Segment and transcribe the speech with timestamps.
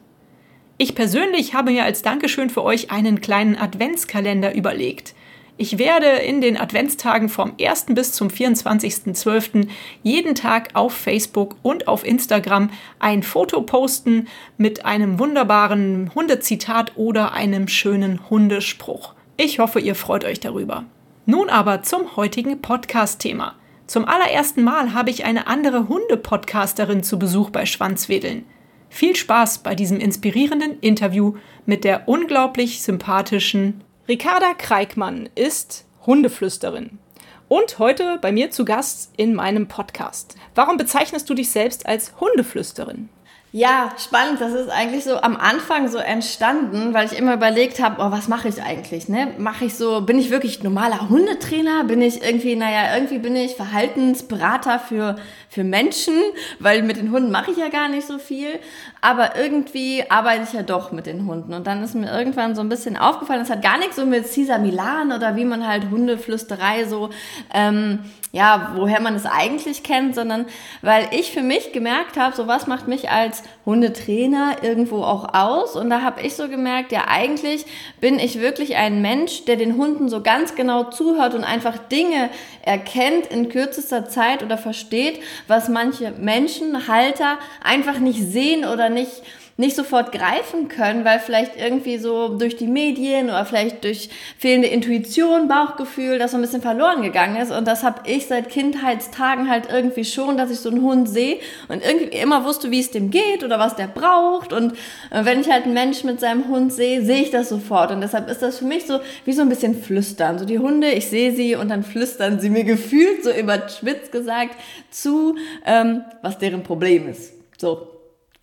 [0.77, 5.13] Ich persönlich habe mir als Dankeschön für euch einen kleinen Adventskalender überlegt.
[5.55, 7.85] Ich werde in den Adventstagen vom 1.
[7.89, 9.67] bis zum 24.12.
[10.01, 17.33] jeden Tag auf Facebook und auf Instagram ein Foto posten mit einem wunderbaren Hundezitat oder
[17.33, 19.13] einem schönen Hundespruch.
[19.37, 20.85] Ich hoffe, ihr freut euch darüber.
[21.27, 23.53] Nun aber zum heutigen Podcast-Thema.
[23.85, 28.45] Zum allerersten Mal habe ich eine andere Hunde-Podcasterin zu Besuch bei Schwanzwedeln.
[28.89, 31.35] Viel Spaß bei diesem inspirierenden Interview
[31.67, 36.99] mit der unglaublich sympathischen Ricarda Kreikmann ist Hundeflüsterin
[37.47, 40.35] und heute bei mir zu Gast in meinem Podcast.
[40.55, 43.07] Warum bezeichnest du dich selbst als Hundeflüsterin?
[43.53, 44.41] Ja, spannend.
[44.41, 48.27] Das ist eigentlich so am Anfang so entstanden, weil ich immer überlegt habe, oh, was
[48.27, 49.07] mache ich eigentlich?
[49.07, 49.35] Ne?
[49.37, 51.85] Mache ich so, bin ich wirklich normaler Hundetrainer?
[51.85, 55.17] Bin ich irgendwie, naja, irgendwie bin ich Verhaltensberater für,
[55.53, 56.15] für Menschen,
[56.59, 58.59] weil mit den Hunden mache ich ja gar nicht so viel.
[59.01, 61.53] Aber irgendwie arbeite ich ja doch mit den Hunden.
[61.53, 64.25] Und dann ist mir irgendwann so ein bisschen aufgefallen, das hat gar nichts so mit
[64.25, 67.11] Cesar Milan oder wie man halt Hundeflüsterei so
[67.53, 67.99] ähm,
[68.33, 70.47] ja, woher man es eigentlich kennt, sondern
[70.81, 75.75] weil ich für mich gemerkt habe, so was macht mich als Hundetrainer irgendwo auch aus.
[75.75, 77.65] Und da habe ich so gemerkt, ja, eigentlich
[78.01, 82.29] bin ich wirklich ein Mensch, der den Hunden so ganz genau zuhört und einfach Dinge
[82.63, 89.23] erkennt in kürzester Zeit oder versteht, was manche Menschen, Halter einfach nicht sehen oder nicht
[89.55, 94.09] nicht sofort greifen können, weil vielleicht irgendwie so durch die Medien oder vielleicht durch
[94.39, 97.51] fehlende Intuition, Bauchgefühl, das so ein bisschen verloren gegangen ist.
[97.51, 101.37] Und das habe ich seit Kindheitstagen halt irgendwie schon, dass ich so einen Hund sehe
[101.67, 104.53] und irgendwie immer wusste, wie es dem geht oder was der braucht.
[104.53, 104.73] Und
[105.11, 107.91] äh, wenn ich halt einen Mensch mit seinem Hund sehe, sehe ich das sofort.
[107.91, 110.39] Und deshalb ist das für mich so wie so ein bisschen flüstern.
[110.39, 114.55] So die Hunde, ich sehe sie und dann flüstern sie mir gefühlt, so überschwitzt gesagt,
[114.89, 117.33] zu, ähm, was deren Problem ist.
[117.57, 117.92] So,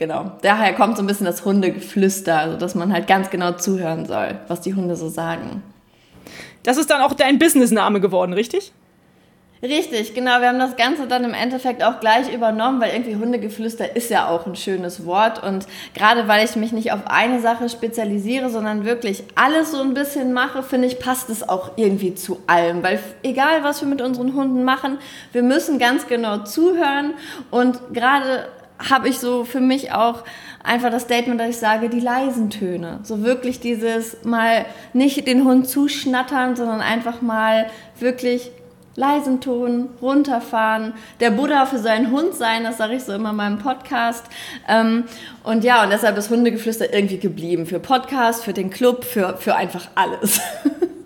[0.01, 0.33] Genau.
[0.41, 4.41] Daher kommt so ein bisschen das Hundegeflüster, also dass man halt ganz genau zuhören soll,
[4.49, 5.63] was die Hunde so sagen.
[6.63, 8.73] Das ist dann auch dein Businessname geworden, richtig?
[9.63, 10.41] Richtig, genau.
[10.41, 14.27] Wir haben das Ganze dann im Endeffekt auch gleich übernommen, weil irgendwie Hundegeflüster ist ja
[14.27, 15.43] auch ein schönes Wort.
[15.43, 19.93] Und gerade weil ich mich nicht auf eine Sache spezialisiere, sondern wirklich alles so ein
[19.93, 22.83] bisschen mache, finde ich, passt es auch irgendwie zu allem.
[22.83, 24.97] Weil egal, was wir mit unseren Hunden machen,
[25.33, 27.13] wir müssen ganz genau zuhören.
[27.51, 28.47] Und gerade
[28.89, 30.25] habe ich so für mich auch
[30.63, 33.01] einfach das Statement, dass ich sage, die leisen Töne.
[33.03, 37.67] So wirklich dieses mal nicht den Hund zuschnattern, sondern einfach mal
[37.99, 38.51] wirklich
[38.97, 43.37] leisen Ton, runterfahren, der Buddha für seinen Hund sein, das sage ich so immer in
[43.37, 44.27] meinem Podcast.
[44.69, 45.05] Ähm,
[45.45, 47.67] und ja, und deshalb ist Hundegeflüster irgendwie geblieben.
[47.67, 50.41] Für Podcast, für den Club, für, für einfach alles.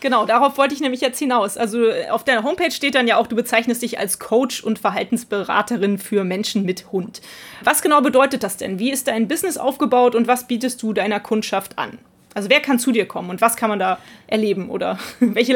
[0.00, 1.56] Genau, darauf wollte ich nämlich jetzt hinaus.
[1.56, 5.98] Also auf deiner Homepage steht dann ja auch, du bezeichnest dich als Coach und Verhaltensberaterin
[5.98, 7.20] für Menschen mit Hund.
[7.64, 8.78] Was genau bedeutet das denn?
[8.78, 11.98] Wie ist dein Business aufgebaut und was bietest du deiner Kundschaft an?
[12.34, 13.98] Also wer kann zu dir kommen und was kann man da
[14.28, 15.54] erleben oder welche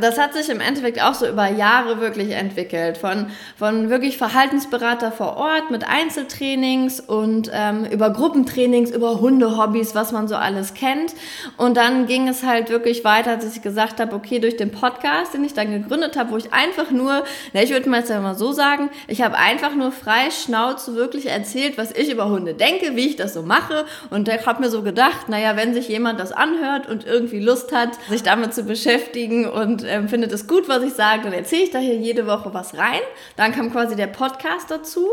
[0.00, 2.98] das hat sich im Endeffekt auch so über Jahre wirklich entwickelt.
[2.98, 10.12] Von, von wirklich Verhaltensberater vor Ort mit Einzeltrainings und ähm, über Gruppentrainings, über Hundehobbys, was
[10.12, 11.14] man so alles kennt.
[11.56, 15.34] Und dann ging es halt wirklich weiter, dass ich gesagt habe, okay, durch den Podcast,
[15.34, 18.34] den ich dann gegründet habe, wo ich einfach nur, na, ich würde mal jetzt mal
[18.34, 22.96] so sagen, ich habe einfach nur frei Schnauze wirklich erzählt, was ich über Hunde denke,
[22.96, 23.84] wie ich das so mache.
[24.10, 27.72] Und ich habe mir so gedacht, naja, wenn sich jemand das anhört und irgendwie Lust
[27.72, 31.62] hat, sich damit zu beschäftigen und ähm, findet es gut, was ich sage, dann erzähle
[31.62, 33.00] ich da hier jede Woche was rein.
[33.36, 35.08] Dann kam quasi der Podcast dazu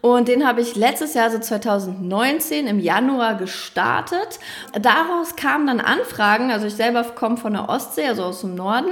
[0.00, 4.38] und den habe ich letztes Jahr, so 2019 im Januar gestartet.
[4.80, 8.90] Daraus kamen dann Anfragen, also ich selber komme von der Ostsee, also aus dem Norden,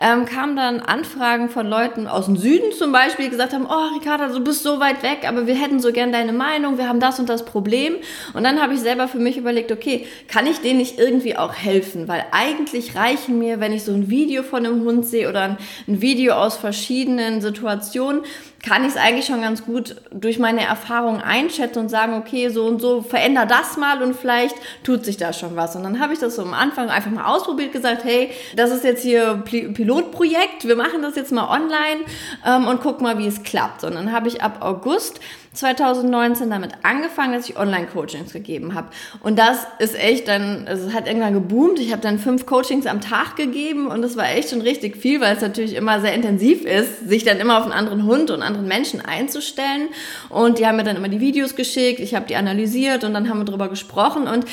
[0.00, 3.94] ähm, kamen dann Anfragen von Leuten aus dem Süden zum Beispiel, die gesagt haben, oh
[3.94, 7.00] Ricarda, du bist so weit weg, aber wir hätten so gern deine Meinung, wir haben
[7.00, 7.96] das und das Problem.
[8.34, 11.54] Und dann habe ich selber für mich überlegt, okay, kann ich denen nicht irgendwie auch
[11.54, 12.08] helfen?
[12.08, 15.58] Weil eigentlich reichen mir, wenn ich so ein Video von einem Hund sehe oder ein,
[15.88, 18.22] ein Video aus verschiedenen Situationen,
[18.66, 22.66] kann ich es eigentlich schon ganz gut durch meine Erfahrung einschätzen und sagen, okay, so
[22.66, 25.76] und so, veränder das mal und vielleicht tut sich da schon was.
[25.76, 28.82] Und dann habe ich das so am Anfang einfach mal ausprobiert, gesagt, hey, das ist
[28.82, 32.00] jetzt hier Pilotprojekt, wir machen das jetzt mal online
[32.44, 33.84] ähm, und guck mal, wie es klappt.
[33.84, 35.20] Und dann habe ich ab August
[35.56, 38.88] 2019 damit angefangen, dass ich Online-Coachings gegeben habe.
[39.20, 41.78] Und das ist echt dann, also es hat irgendwann geboomt.
[41.78, 45.20] Ich habe dann fünf Coachings am Tag gegeben und das war echt schon richtig viel,
[45.20, 48.42] weil es natürlich immer sehr intensiv ist, sich dann immer auf einen anderen Hund und
[48.42, 49.88] anderen Menschen einzustellen.
[50.28, 53.28] Und die haben mir dann immer die Videos geschickt, ich habe die analysiert und dann
[53.28, 54.44] haben wir drüber gesprochen und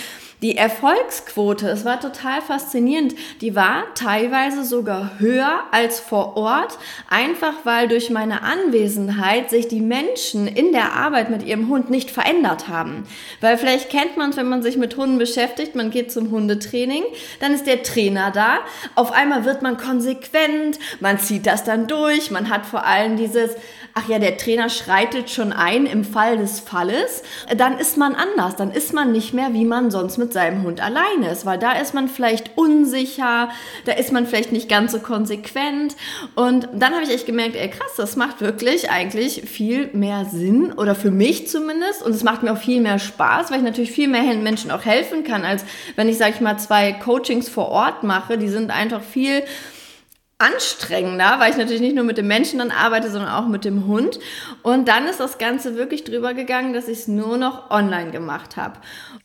[0.43, 6.77] die Erfolgsquote, es war total faszinierend, die war teilweise sogar höher als vor Ort,
[7.09, 12.11] einfach weil durch meine Anwesenheit sich die Menschen in der Arbeit mit ihrem Hund nicht
[12.11, 13.05] verändert haben.
[13.39, 17.03] Weil vielleicht kennt man es, wenn man sich mit Hunden beschäftigt, man geht zum Hundetraining,
[17.39, 18.59] dann ist der Trainer da,
[18.95, 23.51] auf einmal wird man konsequent, man zieht das dann durch, man hat vor allem dieses,
[23.95, 27.21] ach ja, der Trainer schreitet schon ein im Fall des Falles,
[27.55, 30.81] dann ist man anders, dann ist man nicht mehr, wie man sonst mit seinem Hund
[30.81, 33.49] alleine ist, weil da ist man vielleicht unsicher,
[33.85, 35.95] da ist man vielleicht nicht ganz so konsequent.
[36.35, 40.73] Und dann habe ich echt gemerkt, ey krass, das macht wirklich eigentlich viel mehr Sinn
[40.73, 42.01] oder für mich zumindest.
[42.03, 44.85] Und es macht mir auch viel mehr Spaß, weil ich natürlich viel mehr Menschen auch
[44.85, 48.37] helfen kann, als wenn ich, sage ich mal, zwei Coachings vor Ort mache.
[48.37, 49.43] Die sind einfach viel
[50.43, 53.87] anstrengender, weil ich natürlich nicht nur mit dem Menschen dann arbeite, sondern auch mit dem
[53.87, 54.19] Hund.
[54.61, 58.57] Und dann ist das Ganze wirklich drüber gegangen, dass ich es nur noch online gemacht
[58.57, 58.79] habe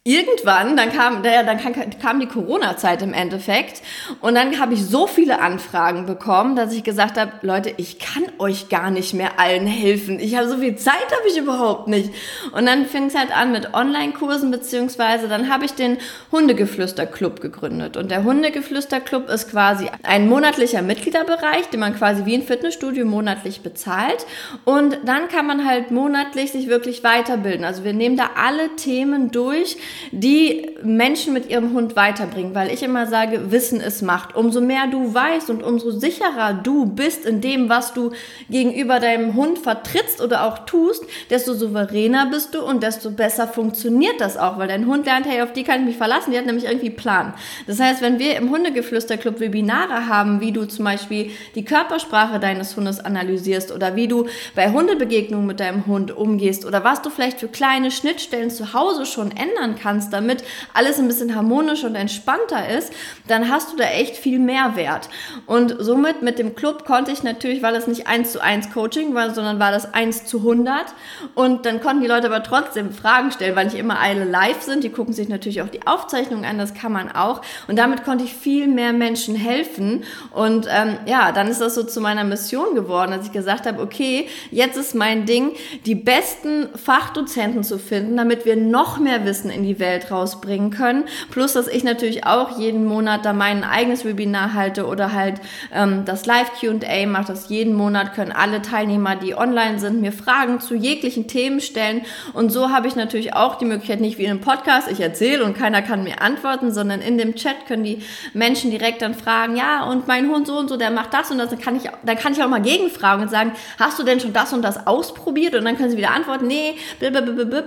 [0.09, 1.59] irgendwann, dann kam, ja, dann
[2.01, 3.83] kam die Corona-Zeit im Endeffekt
[4.23, 8.25] und dann habe ich so viele Anfragen bekommen, dass ich gesagt habe, Leute, ich kann
[8.39, 10.19] euch gar nicht mehr allen helfen.
[10.19, 12.11] Ich habe so viel Zeit, habe ich überhaupt nicht.
[12.53, 15.99] Und dann fing es halt an mit Online-Kursen, beziehungsweise dann habe ich den
[16.33, 17.99] Hundegeflüster-Club gegründet.
[17.99, 23.63] Und der Hundegeflüster-Club ist quasi ein monatlicher Mitgliederbereich, den man quasi wie ein Fitnessstudio monatlich
[23.63, 24.27] bezahlt.
[24.65, 27.65] Und dann kann man halt monatlich sich wirklich weiterbilden.
[27.65, 29.77] Also wir nehmen da alle Themen durch,
[30.13, 34.37] die Menschen mit ihrem Hund weiterbringen, weil ich immer sage, Wissen ist Macht.
[34.37, 38.13] Umso mehr du weißt und umso sicherer du bist in dem, was du
[38.51, 44.21] gegenüber deinem Hund vertrittst oder auch tust, desto souveräner bist du und desto besser funktioniert
[44.21, 46.47] das auch, weil dein Hund lernt, hey, auf die kann ich mich verlassen, die hat
[46.47, 47.35] nämlich irgendwie Plan.
[47.67, 52.77] Das heißt, wenn wir im Hundegeflüsterclub Webinare haben, wie du zum Beispiel die Körpersprache deines
[52.77, 57.41] Hundes analysierst oder wie du bei Hundebegegnungen mit deinem Hund umgehst oder was du vielleicht
[57.41, 60.45] für kleine Schnittstellen zu Hause schon ändern kannst, damit
[60.75, 62.93] alles ein bisschen harmonisch und entspannter ist,
[63.27, 65.09] dann hast du da echt viel Mehrwert.
[65.47, 69.15] Und somit mit dem Club konnte ich natürlich, weil es nicht eins zu eins Coaching
[69.15, 70.87] war, sondern war das eins zu 100.
[71.35, 74.85] Und dann konnten die Leute aber trotzdem Fragen stellen, weil nicht immer alle live sind.
[74.85, 77.43] Die gucken sich natürlich auch die Aufzeichnung an, das kann man auch.
[77.67, 80.05] Und damit konnte ich viel mehr Menschen helfen.
[80.31, 83.83] Und ähm, ja, dann ist das so zu meiner Mission geworden, dass ich gesagt habe,
[83.83, 85.53] okay, jetzt ist mein Ding,
[85.87, 91.05] die besten Fachdozenten zu finden, damit wir noch mehr Wissen in die Welt rausbringen können.
[91.31, 95.41] Plus, dass ich natürlich auch jeden Monat da mein eigenes Webinar halte oder halt
[95.75, 97.27] ähm, das Live-QA mache.
[97.27, 102.03] Das jeden Monat können alle Teilnehmer, die online sind, mir Fragen zu jeglichen Themen stellen.
[102.33, 105.45] Und so habe ich natürlich auch die Möglichkeit, nicht wie in einem Podcast, ich erzähle
[105.45, 109.57] und keiner kann mir antworten, sondern in dem Chat können die Menschen direkt dann fragen,
[109.57, 111.51] ja, und mein Hund so und so, der macht das und das.
[111.51, 114.33] Dann kann ich, dann kann ich auch mal gegenfragen und sagen, hast du denn schon
[114.33, 115.55] das und das ausprobiert?
[115.55, 117.65] Und dann können sie wieder antworten, nee, blablabla.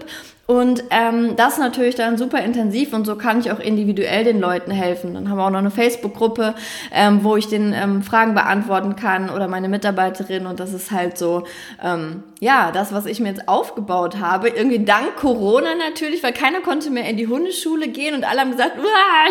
[0.52, 4.70] Und ähm, das natürlich dann super intensiv und so kann ich auch individuell den Leuten
[4.70, 5.14] helfen.
[5.14, 6.56] Dann haben wir auch noch eine Facebook-Gruppe,
[6.92, 11.18] ähm, wo ich den ähm, Fragen beantworten kann oder meine Mitarbeiterin und das ist halt
[11.18, 11.46] so,
[11.82, 14.50] ähm, ja, das, was ich mir jetzt aufgebaut habe.
[14.50, 18.52] Irgendwie dank Corona natürlich, weil keiner konnte mehr in die Hundeschule gehen und alle haben
[18.52, 18.74] gesagt,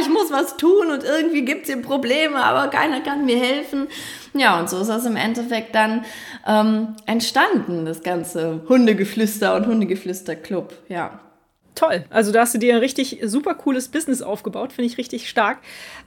[0.00, 3.88] ich muss was tun und irgendwie gibt's hier Probleme, aber keiner kann mir helfen.
[4.34, 6.04] Ja, und so ist das im Endeffekt dann
[6.46, 11.20] ähm, entstanden, das ganze Hundegeflüster und Hundegeflüster-Club, ja.
[11.74, 12.04] Toll.
[12.10, 15.58] Also da hast du dir ein richtig super cooles Business aufgebaut, finde ich richtig stark.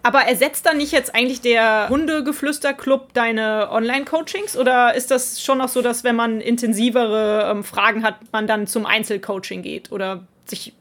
[0.04, 4.56] Aber ersetzt dann nicht jetzt eigentlich der Hundegeflüster-Club deine Online-Coachings?
[4.58, 8.68] Oder ist das schon noch so, dass wenn man intensivere ähm, Fragen hat, man dann
[8.68, 9.92] zum Einzelcoaching geht?
[9.92, 10.74] Oder sich.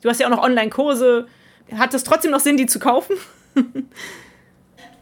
[0.00, 1.26] Du hast ja auch noch Online-Kurse.
[1.76, 3.16] Hat es trotzdem noch Sinn, die zu kaufen?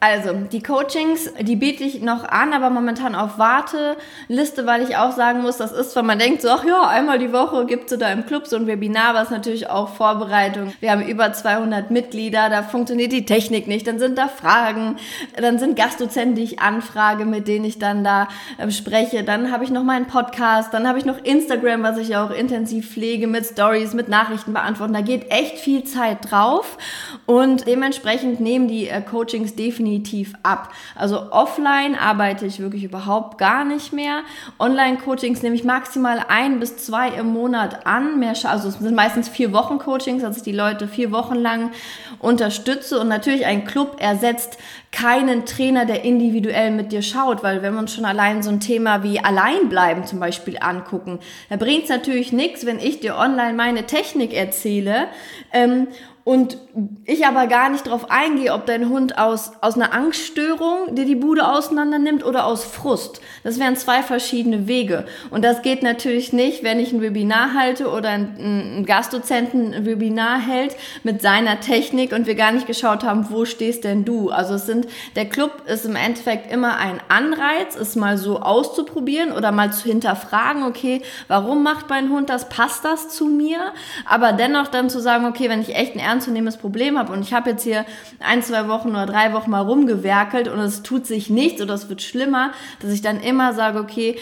[0.02, 5.12] Also, die Coachings, die biete ich noch an, aber momentan auf Warteliste, weil ich auch
[5.12, 7.98] sagen muss, das ist, wenn man denkt, so, ach ja, einmal die Woche gibt es
[7.98, 10.72] da im Club so ein Webinar, was natürlich auch Vorbereitung.
[10.80, 14.96] Wir haben über 200 Mitglieder, da funktioniert die Technik nicht, dann sind da Fragen,
[15.36, 19.22] dann sind Gastdozenten, die ich anfrage, mit denen ich dann da äh, spreche.
[19.22, 22.90] Dann habe ich noch meinen Podcast, dann habe ich noch Instagram, was ich auch intensiv
[22.90, 24.94] pflege mit Stories, mit Nachrichten beantworten.
[24.94, 26.78] Da geht echt viel Zeit drauf
[27.26, 30.72] und dementsprechend nehmen die äh, Coachings definitiv definitiv ab.
[30.94, 34.22] Also offline arbeite ich wirklich überhaupt gar nicht mehr.
[34.58, 38.18] Online-Coachings nehme ich maximal ein bis zwei im Monat an.
[38.18, 41.70] Mehr, also es sind meistens vier Wochen Coachings, dass ich die Leute vier Wochen lang
[42.18, 43.00] unterstütze.
[43.00, 44.58] Und natürlich ein Club ersetzt
[44.92, 48.58] keinen Trainer, der individuell mit dir schaut, weil wenn wir uns schon allein so ein
[48.58, 53.54] Thema wie Alleinbleiben zum Beispiel angucken, da bringt es natürlich nichts, wenn ich dir online
[53.54, 55.06] meine Technik erzähle
[55.52, 55.86] ähm,
[56.24, 56.58] und
[57.06, 61.14] ich aber gar nicht darauf eingehe, ob dein Hund aus, aus einer Angststörung dir die
[61.14, 63.20] Bude auseinander nimmt oder aus Frust.
[63.42, 65.06] Das wären zwei verschiedene Wege.
[65.30, 69.86] Und das geht natürlich nicht, wenn ich ein Webinar halte oder ein, ein Gastdozenten ein
[69.86, 74.28] Webinar hält mit seiner Technik und wir gar nicht geschaut haben, wo stehst denn du?
[74.30, 74.86] Also es sind,
[75.16, 79.88] der Club ist im Endeffekt immer ein Anreiz, es mal so auszuprobieren oder mal zu
[79.88, 82.50] hinterfragen, okay, warum macht mein Hund das?
[82.50, 83.72] Passt das zu mir?
[84.04, 87.32] Aber dennoch dann zu sagen, okay, wenn ich echt ein ernstzunehmendes Problem habe und ich
[87.32, 87.84] habe jetzt hier
[88.18, 91.88] ein, zwei Wochen oder drei Wochen mal rumgewerkelt und es tut sich nichts oder es
[91.88, 94.16] wird schlimmer, dass ich dann immer sage, okay,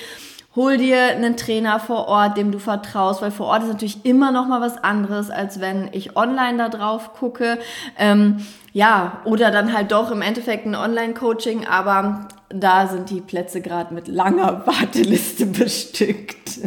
[0.58, 4.32] hol dir einen Trainer vor Ort, dem du vertraust, weil vor Ort ist natürlich immer
[4.32, 7.58] noch mal was anderes, als wenn ich online da drauf gucke.
[7.96, 13.60] Ähm, ja, oder dann halt doch im Endeffekt ein Online-Coaching, aber da sind die Plätze
[13.60, 16.60] gerade mit langer Warteliste bestückt.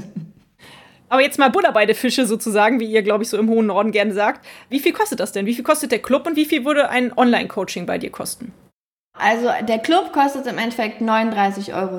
[1.12, 3.92] Aber jetzt mal Butter bei Fische sozusagen, wie ihr, glaube ich, so im hohen Norden
[3.92, 4.46] gerne sagt.
[4.70, 5.46] Wie viel kostet das denn?
[5.46, 8.54] Wie viel kostet der Club und wie viel würde ein Online-Coaching bei dir kosten?
[9.22, 11.98] Also der Club kostet im Endeffekt 39,90 Euro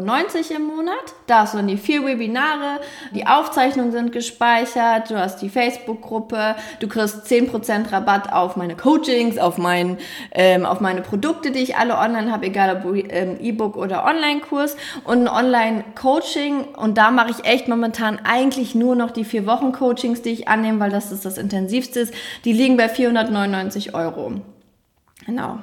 [0.57, 0.95] im Monat.
[1.29, 2.81] Da hast du dann die vier Webinare,
[3.15, 9.39] die Aufzeichnungen sind gespeichert, du hast die Facebook-Gruppe, du kriegst 10% Rabatt auf meine Coachings,
[9.39, 9.99] auf, mein,
[10.33, 14.77] ähm, auf meine Produkte, die ich alle online habe, egal ob ähm, E-Book oder Online-Kurs
[15.05, 16.65] und ein Online-Coaching.
[16.77, 20.49] Und da mache ich echt momentan eigentlich nur noch die vier Wochen Coachings, die ich
[20.49, 22.09] annehme, weil das ist das intensivste.
[22.45, 24.33] Die liegen bei 499 Euro.
[25.25, 25.61] Genau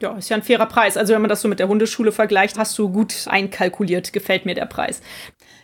[0.00, 0.96] ja, ist ja ein fairer Preis.
[0.96, 4.54] Also wenn man das so mit der Hundeschule vergleicht, hast du gut einkalkuliert, gefällt mir
[4.54, 5.00] der Preis.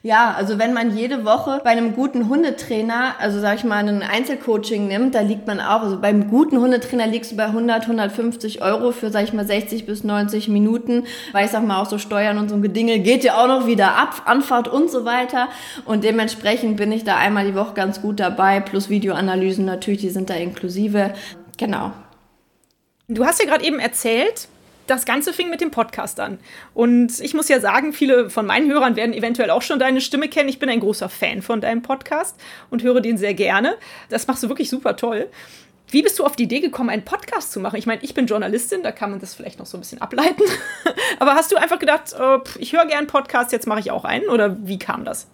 [0.03, 4.03] Ja, also wenn man jede Woche bei einem guten Hundetrainer, also sag ich mal, ein
[4.03, 8.63] Einzelcoaching nimmt, da liegt man auch, also beim guten Hundetrainer liegst du bei 100, 150
[8.63, 11.99] Euro für, sag ich mal, 60 bis 90 Minuten, weil ich sag mal auch so
[11.99, 15.49] Steuern und so ein Gedingel geht ja auch noch wieder ab, Anfahrt und so weiter
[15.85, 20.09] und dementsprechend bin ich da einmal die Woche ganz gut dabei, plus Videoanalysen natürlich, die
[20.09, 21.13] sind da inklusive,
[21.59, 21.93] genau.
[23.13, 24.47] Du hast ja gerade eben erzählt,
[24.87, 26.39] das Ganze fing mit dem Podcast an.
[26.75, 30.29] Und ich muss ja sagen, viele von meinen Hörern werden eventuell auch schon deine Stimme
[30.29, 30.49] kennen.
[30.49, 32.37] Ich bin ein großer Fan von deinem Podcast
[32.71, 33.75] und höre den sehr gerne.
[34.11, 35.29] Das machst du wirklich super toll.
[35.89, 37.75] Wie bist du auf die Idee gekommen, einen Podcast zu machen?
[37.79, 40.45] Ich meine, ich bin Journalistin, da kann man das vielleicht noch so ein bisschen ableiten.
[41.19, 44.29] Aber hast du einfach gedacht, oh, ich höre gern Podcast, jetzt mache ich auch einen?
[44.29, 45.27] Oder wie kam das?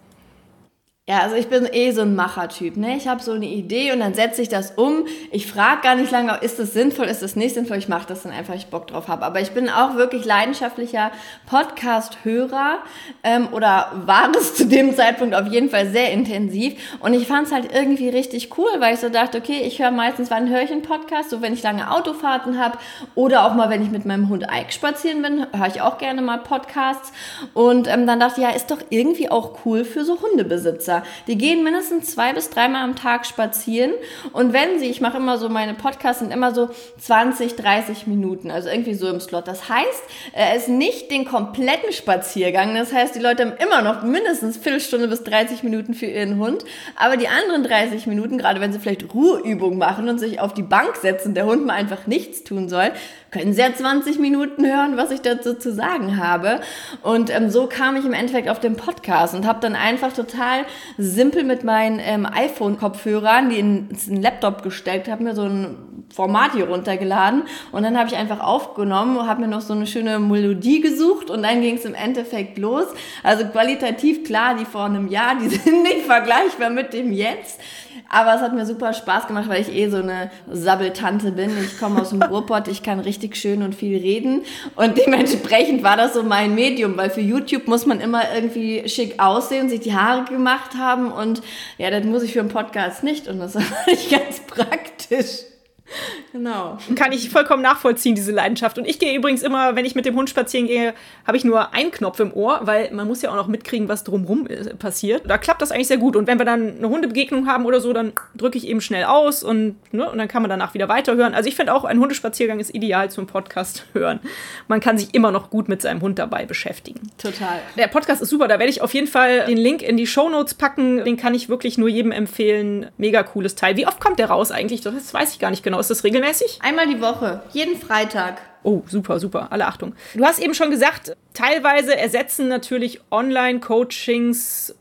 [1.09, 2.75] Ja, also ich bin eh so ein Machertyp.
[2.75, 2.97] Ne?
[2.97, 5.05] Ich habe so eine Idee und dann setze ich das um.
[5.31, 7.77] Ich frage gar nicht lange, ist das sinnvoll, ist das nicht sinnvoll.
[7.77, 9.23] Ich mache das dann einfach, ich Bock drauf habe.
[9.23, 11.11] Aber ich bin auch wirklich leidenschaftlicher
[11.45, 12.79] Podcast-Hörer
[13.23, 16.73] ähm, oder war es zu dem Zeitpunkt auf jeden Fall sehr intensiv.
[16.99, 19.91] Und ich fand es halt irgendwie richtig cool, weil ich so dachte, okay, ich höre
[19.91, 21.29] meistens, wann höre ich einen Podcast?
[21.29, 22.79] So wenn ich lange Autofahrten habe
[23.15, 26.21] oder auch mal, wenn ich mit meinem Hund Ike spazieren bin, höre ich auch gerne
[26.21, 27.13] mal Podcasts.
[27.53, 30.96] Und ähm, dann dachte ich, ja, ist doch irgendwie auch cool für so Hundebesitzer.
[31.27, 33.91] Die gehen mindestens zwei bis dreimal am Tag spazieren.
[34.33, 38.51] Und wenn sie, ich mache immer so, meine Podcasts sind immer so 20, 30 Minuten,
[38.51, 39.47] also irgendwie so im Slot.
[39.47, 42.75] Das heißt, er ist nicht den kompletten Spaziergang.
[42.75, 46.63] Das heißt, die Leute haben immer noch mindestens Viertelstunde bis 30 Minuten für ihren Hund.
[46.95, 50.63] Aber die anderen 30 Minuten, gerade wenn sie vielleicht Ruheübungen machen und sich auf die
[50.63, 52.91] Bank setzen, der Hund mal einfach nichts tun soll,
[53.31, 56.61] können Sie ja 20 Minuten hören, was ich dazu zu sagen habe.
[57.03, 60.65] Und ähm, so kam ich im Endeffekt auf den Podcast und habe dann einfach total
[60.97, 65.77] simpel mit meinen ähm, iPhone-Kopfhörern, die in, in Laptop gesteckt, habe mir so ein
[66.13, 69.85] Format hier runtergeladen und dann habe ich einfach aufgenommen und habe mir noch so eine
[69.87, 72.85] schöne Melodie gesucht und dann ging es im Endeffekt los.
[73.23, 77.59] Also qualitativ klar, die vor einem Jahr, die sind nicht vergleichbar mit dem jetzt.
[78.09, 81.51] Aber es hat mir super Spaß gemacht, weil ich eh so eine Sabbeltante bin.
[81.63, 84.43] Ich komme aus dem Ruhrpott, ich kann richtig schön und viel reden.
[84.75, 89.19] Und dementsprechend war das so mein Medium, weil für YouTube muss man immer irgendwie schick
[89.19, 91.11] aussehen, sich die Haare gemacht haben.
[91.11, 91.41] Und
[91.77, 93.27] ja, das muss ich für einen Podcast nicht.
[93.27, 95.56] Und das war nicht ganz praktisch.
[96.33, 96.77] Genau.
[96.95, 98.77] Kann ich vollkommen nachvollziehen, diese Leidenschaft.
[98.77, 100.93] Und ich gehe übrigens immer, wenn ich mit dem Hund spazieren gehe,
[101.25, 104.03] habe ich nur einen Knopf im Ohr, weil man muss ja auch noch mitkriegen, was
[104.03, 105.23] drumherum äh, passiert.
[105.27, 106.15] Da klappt das eigentlich sehr gut.
[106.15, 109.43] Und wenn wir dann eine Hundebegegnung haben oder so, dann drücke ich eben schnell aus
[109.43, 111.33] und, ne, und dann kann man danach wieder weiterhören.
[111.33, 114.19] Also ich finde auch, ein Hundespaziergang ist ideal zum Podcast hören.
[114.67, 117.09] Man kann sich immer noch gut mit seinem Hund dabei beschäftigen.
[117.17, 117.61] Total.
[117.77, 120.29] Der Podcast ist super, da werde ich auf jeden Fall den Link in die Show
[120.29, 121.03] Notes packen.
[121.03, 122.87] Den kann ich wirklich nur jedem empfehlen.
[122.97, 123.75] Mega cooles Teil.
[123.77, 124.81] Wie oft kommt der raus eigentlich?
[124.81, 125.76] Das weiß ich gar nicht genau.
[125.79, 126.59] Ist das regelmäßig?
[126.61, 128.41] Einmal die Woche, jeden Freitag.
[128.63, 129.51] Oh, super, super.
[129.51, 129.95] Alle Achtung.
[130.13, 134.75] Du hast eben schon gesagt, teilweise ersetzen natürlich Online-Coachings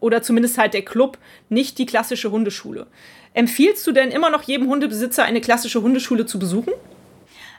[0.00, 2.86] oder zumindest halt der Club nicht die klassische Hundeschule.
[3.34, 6.72] Empfiehlst du denn immer noch jedem Hundebesitzer eine klassische Hundeschule zu besuchen?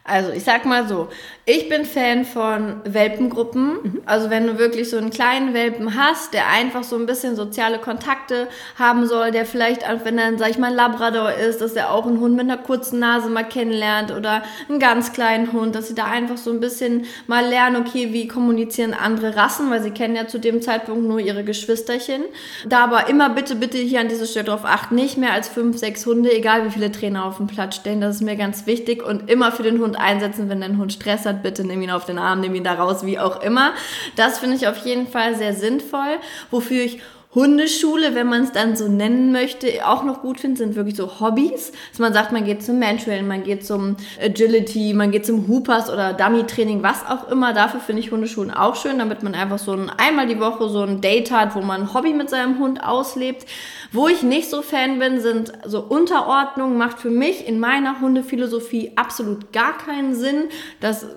[0.06, 1.08] Also ich sag mal so,
[1.46, 3.78] ich bin Fan von Welpengruppen.
[3.84, 4.02] Mhm.
[4.06, 7.80] Also wenn du wirklich so einen kleinen Welpen hast, der einfach so ein bisschen soziale
[7.80, 11.92] Kontakte haben soll, der vielleicht, wenn er, sag ich mal, ein Labrador ist, dass er
[11.92, 15.88] auch einen Hund mit einer kurzen Nase mal kennenlernt oder einen ganz kleinen Hund, dass
[15.88, 19.92] sie da einfach so ein bisschen mal lernen, okay, wie kommunizieren andere Rassen, weil sie
[19.92, 22.24] kennen ja zu dem Zeitpunkt nur ihre Geschwisterchen.
[22.66, 25.78] Da aber immer bitte, bitte hier an dieser Stelle drauf achten, nicht mehr als fünf,
[25.78, 29.02] sechs Hunde, egal wie viele Trainer auf dem Platz stehen, das ist mir ganz wichtig
[29.02, 31.92] und immer für den Hund Hund einsetzen, wenn dein Hund Stress hat, bitte nimm ihn
[31.92, 33.74] auf den Arm, nimm ihn da raus, wie auch immer.
[34.16, 36.18] Das finde ich auf jeden Fall sehr sinnvoll.
[36.52, 37.02] Wofür ich
[37.36, 41.20] Hundeschule, wenn man es dann so nennen möchte, auch noch gut finde, sind wirklich so
[41.20, 41.72] Hobbys.
[41.90, 45.90] Dass man sagt, man geht zum Mantrailing, man geht zum Agility, man geht zum Hoopers
[45.90, 47.54] oder Dummy-Training, was auch immer.
[47.54, 50.84] Dafür finde ich Hundeschulen auch schön, damit man einfach so ein, einmal die Woche so
[50.84, 53.46] ein Date hat, wo man ein Hobby mit seinem Hund auslebt.
[53.92, 58.92] Wo ich nicht so Fan bin, sind so Unterordnung, macht für mich in meiner Hundephilosophie
[58.96, 60.50] absolut gar keinen Sinn.
[60.80, 61.08] Das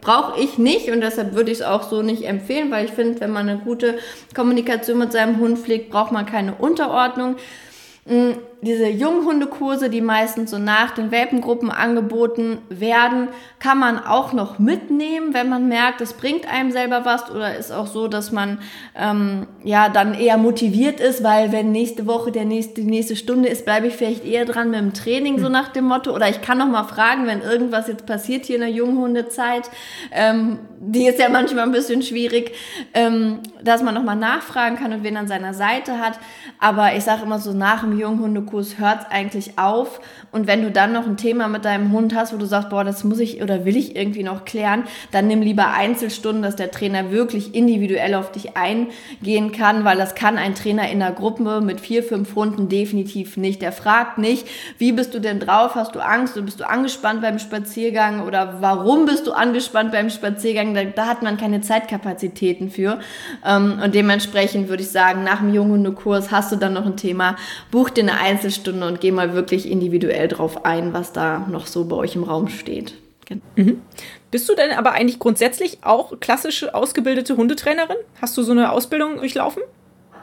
[0.00, 3.20] brauche ich nicht und deshalb würde ich es auch so nicht empfehlen, weil ich finde,
[3.20, 3.98] wenn man eine gute
[4.34, 7.36] Kommunikation mit seinem Hund pflegt, braucht man keine Unterordnung.
[8.62, 15.32] Diese Junghundekurse, die meistens so nach den Welpengruppen angeboten werden, kann man auch noch mitnehmen,
[15.32, 18.58] wenn man merkt, es bringt einem selber was oder ist auch so, dass man
[18.94, 23.48] ähm, ja dann eher motiviert ist, weil wenn nächste Woche der nächste, die nächste Stunde
[23.48, 25.52] ist, bleibe ich vielleicht eher dran mit dem Training, so hm.
[25.52, 26.14] nach dem Motto.
[26.14, 29.70] Oder ich kann noch mal fragen, wenn irgendwas jetzt passiert hier in der Junghundezeit,
[30.12, 32.52] ähm, die ist ja manchmal ein bisschen schwierig,
[32.92, 36.18] ähm, dass man noch mal nachfragen kann und wen an seiner Seite hat.
[36.58, 40.00] Aber ich sage immer so, nach dem Junghundekurs hört es eigentlich auf.
[40.32, 42.84] Und wenn du dann noch ein Thema mit deinem Hund hast, wo du sagst, boah,
[42.84, 46.70] das muss ich oder will ich irgendwie noch klären, dann nimm lieber Einzelstunden, dass der
[46.70, 51.60] Trainer wirklich individuell auf dich eingehen kann, weil das kann ein Trainer in der Gruppe
[51.60, 53.62] mit vier, fünf Hunden definitiv nicht.
[53.62, 54.46] Der fragt nicht,
[54.78, 55.74] wie bist du denn drauf?
[55.74, 56.36] Hast du Angst?
[56.36, 58.22] Oder bist du angespannt beim Spaziergang?
[58.22, 60.74] Oder warum bist du angespannt beim Spaziergang?
[60.74, 63.00] Da, da hat man keine Zeitkapazitäten für.
[63.44, 67.36] Ähm, und dementsprechend würde ich sagen, nach dem Junghundekurs hast du dann noch ein Thema,
[67.70, 71.84] buch dir eine Einzelstunde und geh mal wirklich individuell drauf ein, was da noch so
[71.84, 72.94] bei euch im Raum steht.
[73.54, 73.82] Mhm.
[74.30, 77.96] Bist du denn aber eigentlich grundsätzlich auch klassische ausgebildete Hundetrainerin?
[78.20, 79.62] Hast du so eine Ausbildung durchlaufen?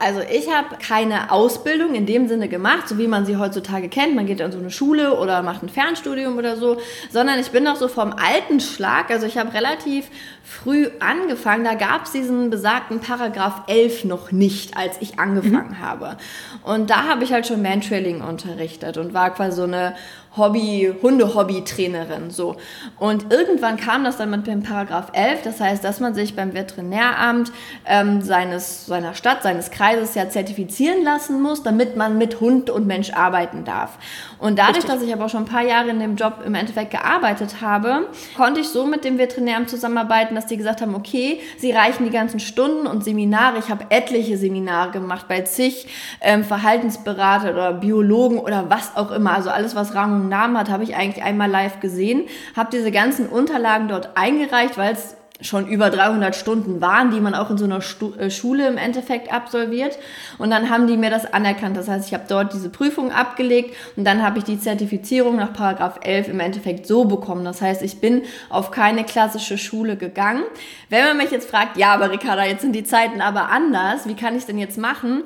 [0.00, 4.14] Also ich habe keine Ausbildung in dem Sinne gemacht, so wie man sie heutzutage kennt.
[4.14, 6.78] Man geht an so eine Schule oder macht ein Fernstudium oder so,
[7.10, 9.10] sondern ich bin noch so vom alten Schlag.
[9.10, 10.08] Also ich habe relativ
[10.44, 11.64] früh angefangen.
[11.64, 15.80] Da gab es diesen besagten Paragraph 11 noch nicht, als ich angefangen mhm.
[15.80, 16.16] habe.
[16.64, 19.94] Und da habe ich halt schon Mantrailing unterrichtet und war quasi so eine
[20.38, 22.56] Hobby, Hunde-Hobby-Trainerin, so.
[22.98, 26.54] Und irgendwann kam das dann mit dem Paragraph 11, das heißt, dass man sich beim
[26.54, 27.52] Veterinäramt
[27.84, 32.86] ähm, seines, seiner Stadt, seines Kreises ja zertifizieren lassen muss, damit man mit Hund und
[32.86, 33.98] Mensch arbeiten darf.
[34.38, 34.94] Und dadurch, Richtig.
[34.94, 38.06] dass ich aber auch schon ein paar Jahre in dem Job im Endeffekt gearbeitet habe,
[38.36, 42.10] konnte ich so mit dem Veterinäramt zusammenarbeiten, dass die gesagt haben, okay, sie reichen die
[42.10, 43.58] ganzen Stunden und Seminare.
[43.58, 45.88] Ich habe etliche Seminare gemacht bei zig
[46.20, 50.70] ähm, Verhaltensberater oder Biologen oder was auch immer, also alles, was Rang und Namen hat,
[50.70, 52.22] habe ich eigentlich einmal live gesehen,
[52.56, 57.34] habe diese ganzen Unterlagen dort eingereicht, weil es schon über 300 Stunden waren, die man
[57.34, 59.96] auch in so einer Stu äh, Schule im Endeffekt absolviert.
[60.38, 61.76] Und dann haben die mir das anerkannt.
[61.76, 65.52] Das heißt, ich habe dort diese Prüfung abgelegt und dann habe ich die Zertifizierung nach
[65.52, 67.44] Paragraph 11 im Endeffekt so bekommen.
[67.44, 70.42] Das heißt, ich bin auf keine klassische Schule gegangen.
[70.88, 74.16] Wenn man mich jetzt fragt, ja, aber Ricarda, jetzt sind die Zeiten aber anders, wie
[74.16, 75.22] kann ich denn jetzt machen?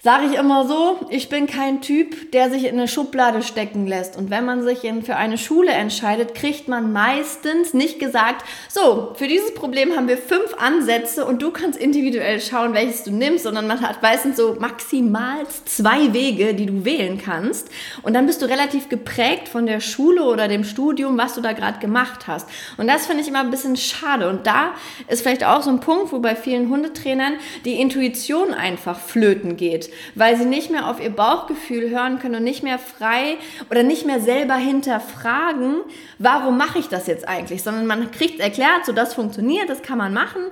[0.00, 4.16] Sage ich immer so, ich bin kein Typ, der sich in eine Schublade stecken lässt.
[4.16, 9.12] Und wenn man sich in, für eine Schule entscheidet, kriegt man meistens nicht gesagt, so,
[9.16, 13.42] für dieses Problem haben wir fünf Ansätze und du kannst individuell schauen, welches du nimmst,
[13.42, 17.68] sondern man hat meistens so maximal zwei Wege, die du wählen kannst.
[18.02, 21.54] Und dann bist du relativ geprägt von der Schule oder dem Studium, was du da
[21.54, 22.48] gerade gemacht hast.
[22.76, 24.28] Und das finde ich immer ein bisschen schade.
[24.28, 24.74] Und da
[25.08, 27.32] ist vielleicht auch so ein Punkt, wo bei vielen Hundetrainern
[27.64, 29.87] die Intuition einfach flöten geht.
[30.14, 33.36] Weil sie nicht mehr auf ihr Bauchgefühl hören können und nicht mehr frei
[33.70, 35.76] oder nicht mehr selber hinterfragen,
[36.18, 39.98] warum mache ich das jetzt eigentlich, sondern man kriegt erklärt, so das funktioniert, das kann
[39.98, 40.42] man machen.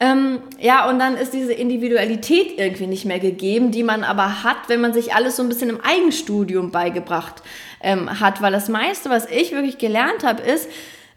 [0.00, 4.68] Ähm, ja, und dann ist diese Individualität irgendwie nicht mehr gegeben, die man aber hat,
[4.68, 7.42] wenn man sich alles so ein bisschen im Eigenstudium beigebracht
[7.80, 10.68] ähm, hat, weil das meiste, was ich wirklich gelernt habe, ist,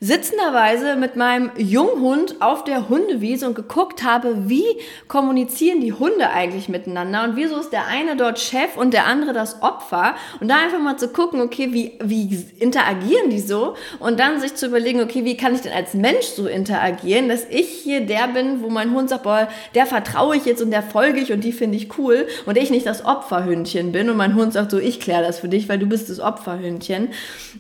[0.01, 4.65] sitzenderweise mit meinem Junghund auf der Hundewiese und geguckt habe, wie
[5.07, 9.33] kommunizieren die Hunde eigentlich miteinander und wieso ist der eine dort Chef und der andere
[9.33, 10.15] das Opfer?
[10.39, 13.75] Und da einfach mal zu gucken, okay, wie, wie interagieren die so?
[13.99, 17.45] Und dann sich zu überlegen, okay, wie kann ich denn als Mensch so interagieren, dass
[17.49, 20.83] ich hier der bin, wo mein Hund sagt, boah, der vertraue ich jetzt und der
[20.83, 24.09] folge ich und die finde ich cool und ich nicht das Opferhündchen bin.
[24.09, 27.09] Und mein Hund sagt so, ich kläre das für dich, weil du bist das Opferhündchen.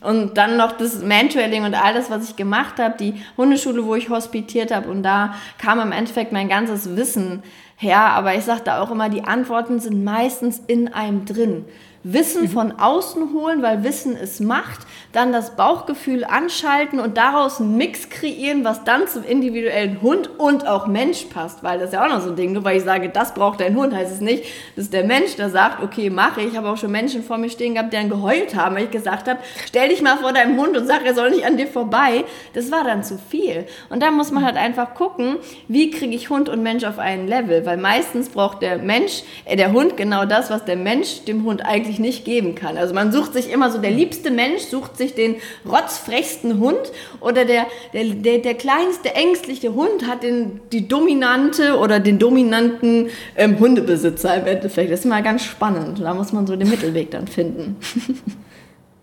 [0.01, 3.85] Und dann noch das Mantrailing und all das, was ich ich gemacht habe, die Hundeschule,
[3.85, 4.89] wo ich hospitiert habe.
[4.89, 7.43] Und da kam im Endeffekt mein ganzes Wissen
[7.77, 7.99] her.
[7.99, 11.65] Aber ich sagte auch immer, die Antworten sind meistens in einem drin.
[12.03, 12.49] Wissen mhm.
[12.49, 14.79] von außen holen, weil Wissen ist Macht,
[15.11, 20.67] dann das Bauchgefühl anschalten und daraus einen Mix kreieren, was dann zum individuellen Hund und
[20.67, 22.83] auch Mensch passt, weil das ist ja auch noch so ein Ding, nur weil ich
[22.83, 24.43] sage, das braucht dein Hund, heißt es nicht,
[24.75, 26.49] das ist der Mensch, der sagt, okay, mache ich.
[26.49, 28.91] Ich habe auch schon Menschen vor mir stehen gehabt, die dann geheult haben, weil ich
[28.91, 31.67] gesagt habe, stell dich mal vor deinem Hund und sag, er soll nicht an dir
[31.67, 32.23] vorbei.
[32.53, 33.65] Das war dann zu viel.
[33.89, 37.27] Und da muss man halt einfach gucken, wie kriege ich Hund und Mensch auf einen
[37.27, 41.43] Level, weil meistens braucht der Mensch, äh, der Hund genau das, was der Mensch dem
[41.43, 42.77] Hund eigentlich nicht geben kann.
[42.77, 47.45] Also man sucht sich immer so, der liebste Mensch sucht sich den rotzfrechsten Hund oder
[47.45, 53.57] der, der, der, der kleinste ängstliche Hund hat den, die dominante oder den dominanten ähm,
[53.57, 54.91] Hundebesitzer im Endeffekt.
[54.91, 55.99] Das ist mal ganz spannend.
[55.99, 57.77] Da muss man so den Mittelweg dann finden.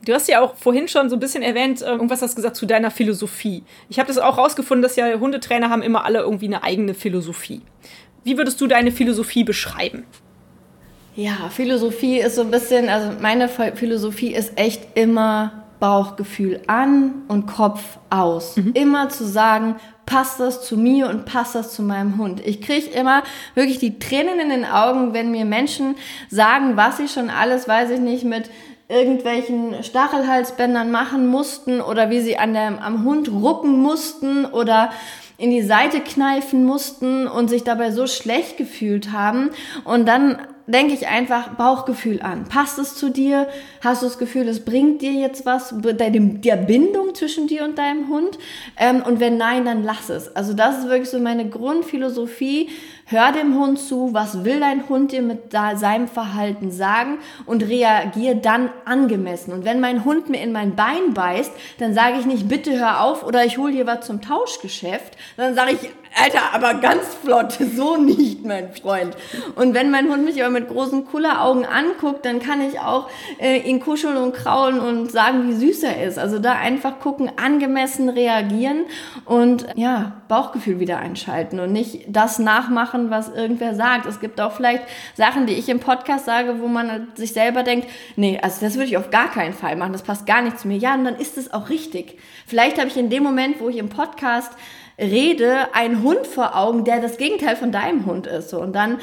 [0.07, 2.65] Du hast ja auch vorhin schon so ein bisschen erwähnt, äh, irgendwas hast gesagt zu
[2.65, 3.65] deiner Philosophie.
[3.89, 7.61] Ich habe das auch rausgefunden, dass ja Hundetrainer haben immer alle irgendwie eine eigene Philosophie.
[8.23, 10.05] Wie würdest du deine Philosophie beschreiben?
[11.17, 17.47] Ja, Philosophie ist so ein bisschen, also meine Philosophie ist echt immer Bauchgefühl an und
[17.47, 18.57] Kopf aus.
[18.57, 18.73] Mhm.
[18.75, 22.41] Immer zu sagen, passt das zu mir und passt das zu meinem Hund.
[22.45, 23.23] Ich kriege immer
[23.55, 25.97] wirklich die Tränen in den Augen, wenn mir Menschen
[26.29, 28.51] sagen, was sie schon alles, weiß ich nicht, mit
[28.89, 34.91] irgendwelchen Stachelhalsbändern machen mussten oder wie sie an der, am Hund rucken mussten oder
[35.39, 39.51] in die Seite kneifen mussten und sich dabei so schlecht gefühlt haben
[39.85, 42.45] und dann denke ich einfach Bauchgefühl an.
[42.45, 43.49] Passt es zu dir?
[43.81, 48.09] Hast du das Gefühl, es bringt dir jetzt was, der Bindung zwischen dir und deinem
[48.09, 48.39] Hund?
[48.77, 50.35] Ähm, und wenn nein, dann lass es.
[50.35, 52.69] Also das ist wirklich so meine Grundphilosophie.
[53.09, 58.35] Hör dem Hund zu, was will dein Hund dir mit seinem Verhalten sagen und reagier
[58.35, 59.53] dann angemessen.
[59.53, 63.03] Und wenn mein Hund mir in mein Bein beißt, dann sage ich nicht, bitte hör
[63.03, 65.17] auf oder ich hole dir was zum Tauschgeschäft.
[65.37, 69.17] Dann sage ich, Alter, aber ganz flott, so nicht, mein Freund.
[69.55, 73.59] Und wenn mein Hund mich aber mit großen Kulleraugen anguckt, dann kann ich auch äh,
[73.59, 76.19] ihn kuscheln und kraulen und sagen, wie süß er ist.
[76.19, 78.87] Also da einfach gucken, angemessen reagieren
[79.27, 84.07] und ja, Bauchgefühl wieder einschalten und nicht das nachmachen, was irgendwer sagt.
[84.07, 84.83] Es gibt auch vielleicht
[85.15, 88.87] Sachen, die ich im Podcast sage, wo man sich selber denkt, nee, also das würde
[88.87, 90.77] ich auf gar keinen Fall machen, das passt gar nicht zu mir.
[90.77, 92.19] Ja, und dann ist es auch richtig.
[92.47, 94.53] Vielleicht habe ich in dem Moment, wo ich im Podcast
[94.99, 98.51] rede, einen Hund vor Augen, der das Gegenteil von deinem Hund ist.
[98.51, 98.61] So.
[98.61, 98.99] Und dann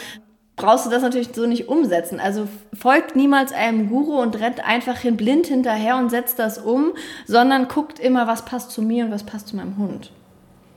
[0.56, 2.19] brauchst du das natürlich so nicht umsetzen.
[2.19, 6.93] Also folgt niemals einem Guru und rennt einfach hin blind hinterher und setzt das um,
[7.25, 10.12] sondern guckt immer, was passt zu mir und was passt zu meinem Hund.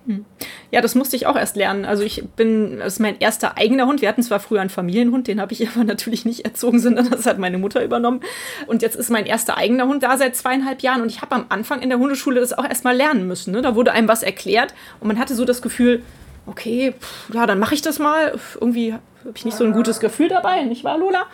[0.07, 0.25] Hm.
[0.71, 1.85] Ja, das musste ich auch erst lernen.
[1.85, 4.01] Also ich bin, das ist mein erster eigener Hund.
[4.01, 7.27] Wir hatten zwar früher einen Familienhund, den habe ich aber natürlich nicht erzogen, sondern das
[7.27, 8.21] hat meine Mutter übernommen.
[8.66, 11.03] Und jetzt ist mein erster eigener Hund da seit zweieinhalb Jahren.
[11.03, 13.53] Und ich habe am Anfang in der Hundeschule das auch erstmal lernen müssen.
[13.53, 13.62] Ne?
[13.62, 16.03] Da wurde einem was erklärt und man hatte so das Gefühl,
[16.47, 18.38] okay, pff, ja, dann mache ich das mal.
[18.55, 21.27] Irgendwie habe ich nicht so ein gutes Gefühl dabei, nicht wahr, Lola?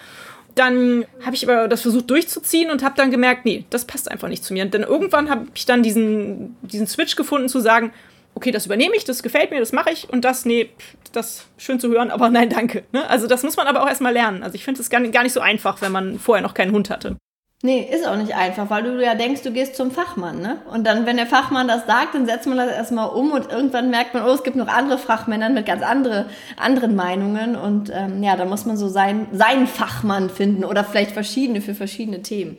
[0.54, 4.28] dann habe ich aber das versucht durchzuziehen und habe dann gemerkt, nee, das passt einfach
[4.28, 4.64] nicht zu mir.
[4.64, 7.92] Und dann irgendwann habe ich dann diesen, diesen Switch gefunden zu sagen,
[8.34, 10.70] okay, das übernehme ich, das gefällt mir, das mache ich und das, nee,
[11.12, 12.84] das schön zu hören, aber nein, danke.
[12.92, 13.08] Ne?
[13.08, 14.42] Also das muss man aber auch erstmal lernen.
[14.42, 16.90] Also ich finde es gar, gar nicht so einfach, wenn man vorher noch keinen Hund
[16.90, 17.16] hatte.
[17.64, 20.60] Nee, ist auch nicht einfach, weil du ja denkst, du gehst zum Fachmann, ne?
[20.72, 23.88] Und dann, wenn der Fachmann das sagt, dann setzt man das erstmal um und irgendwann
[23.88, 28.20] merkt man, oh, es gibt noch andere Fachmänner mit ganz andere, anderen Meinungen und ähm,
[28.20, 32.56] ja, da muss man so sein, seinen Fachmann finden oder vielleicht verschiedene für verschiedene Themen.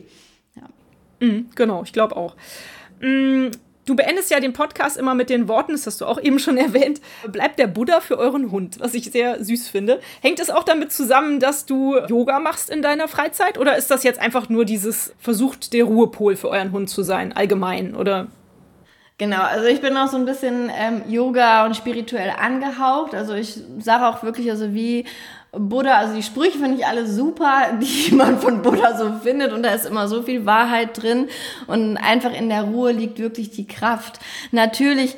[0.56, 0.62] Ja.
[1.20, 2.34] Mhm, genau, ich glaube auch.
[3.00, 3.50] Mhm,
[3.84, 6.56] Du beendest ja den Podcast immer mit den Worten, das hast du auch eben schon
[6.58, 10.00] erwähnt, bleibt der Buddha für euren Hund, was ich sehr süß finde.
[10.22, 14.02] Hängt es auch damit zusammen, dass du Yoga machst in deiner Freizeit oder ist das
[14.02, 18.28] jetzt einfach nur dieses versucht, der Ruhepol für euren Hund zu sein, allgemein oder?
[19.16, 23.14] Genau, also ich bin auch so ein bisschen ähm, Yoga und spirituell angehaucht.
[23.14, 25.04] Also ich sage auch wirklich, also wie
[25.58, 29.62] Buddha, also die Sprüche finde ich alle super, die man von Buddha so findet und
[29.62, 31.28] da ist immer so viel Wahrheit drin
[31.66, 34.18] und einfach in der Ruhe liegt wirklich die Kraft.
[34.50, 35.16] Natürlich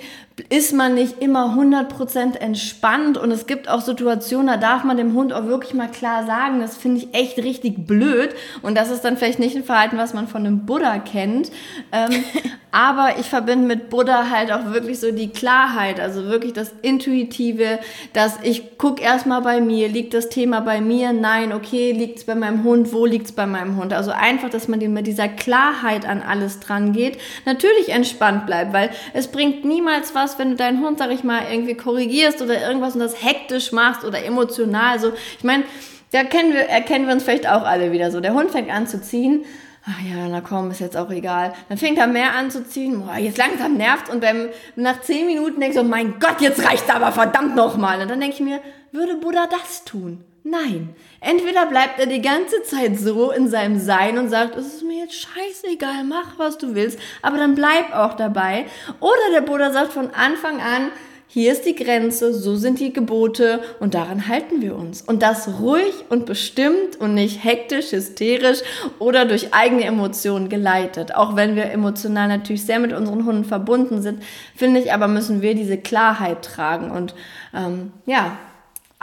[0.50, 5.14] ist man nicht immer 100% entspannt und es gibt auch Situationen, da darf man dem
[5.14, 9.02] Hund auch wirklich mal klar sagen, das finde ich echt richtig blöd und das ist
[9.02, 11.50] dann vielleicht nicht ein Verhalten, was man von einem Buddha kennt,
[11.90, 12.22] ähm,
[12.70, 17.78] aber ich verbinde mit Buddha halt auch wirklich so die Klarheit, also wirklich das Intuitive,
[18.12, 22.24] dass ich gucke erstmal bei mir, liegt das Thema bei mir, nein, okay, liegt es
[22.24, 25.28] bei meinem Hund, wo liegt es bei meinem Hund, also einfach, dass man mit dieser
[25.28, 30.50] Klarheit an alles dran geht, natürlich entspannt bleibt, weil es bringt niemals was, was, wenn
[30.50, 34.24] du deinen Hund, sag ich mal, irgendwie korrigierst oder irgendwas und das hektisch machst oder
[34.24, 34.98] emotional.
[34.98, 35.64] So, ich meine,
[36.10, 38.20] da kennen wir, erkennen wir uns vielleicht auch alle wieder so.
[38.20, 39.44] Der Hund fängt an zu ziehen.
[39.88, 41.54] Ach ja, na komm, ist jetzt auch egal.
[41.68, 43.04] Dann fängt er mehr an zu ziehen.
[43.04, 46.64] Boah, jetzt langsam nervt und beim, nach zehn Minuten denkst du, oh mein Gott, jetzt
[46.64, 48.00] reicht's aber verdammt nochmal.
[48.00, 48.60] Und dann denke ich mir,
[48.90, 50.24] würde Buddha das tun?
[50.48, 50.94] Nein.
[51.20, 55.02] Entweder bleibt er die ganze Zeit so in seinem Sein und sagt, es ist mir
[55.02, 58.66] jetzt scheißegal, mach was du willst, aber dann bleib auch dabei.
[59.00, 60.92] Oder der Buddha sagt von Anfang an,
[61.26, 65.02] hier ist die Grenze, so sind die Gebote und daran halten wir uns.
[65.02, 68.60] Und das ruhig und bestimmt und nicht hektisch, hysterisch
[69.00, 71.12] oder durch eigene Emotionen geleitet.
[71.16, 74.22] Auch wenn wir emotional natürlich sehr mit unseren Hunden verbunden sind,
[74.54, 76.92] finde ich aber müssen wir diese Klarheit tragen.
[76.92, 77.16] Und
[77.52, 78.38] ähm, ja,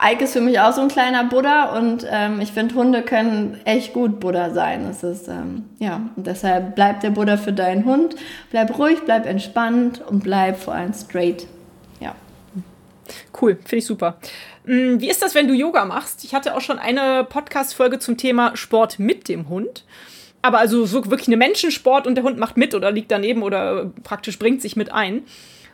[0.02, 3.60] Ike ist für mich auch so ein kleiner Buddha und ähm, ich finde, Hunde können
[3.66, 4.86] echt gut Buddha sein.
[4.88, 8.16] Das ist, ähm, ja, und deshalb bleib der Buddha für deinen Hund.
[8.50, 11.46] Bleib ruhig, bleib entspannt und bleib vor allem straight.
[12.00, 12.16] Ja.
[13.40, 14.18] Cool, finde ich super.
[14.66, 16.24] Mm, wie ist das, wenn du Yoga machst?
[16.24, 19.86] Ich hatte auch schon eine Podcast-Folge zum Thema Sport mit dem Hund.
[20.42, 23.92] Aber also so wirklich eine Menschensport und der Hund macht mit oder liegt daneben oder
[24.04, 25.22] praktisch bringt sich mit ein.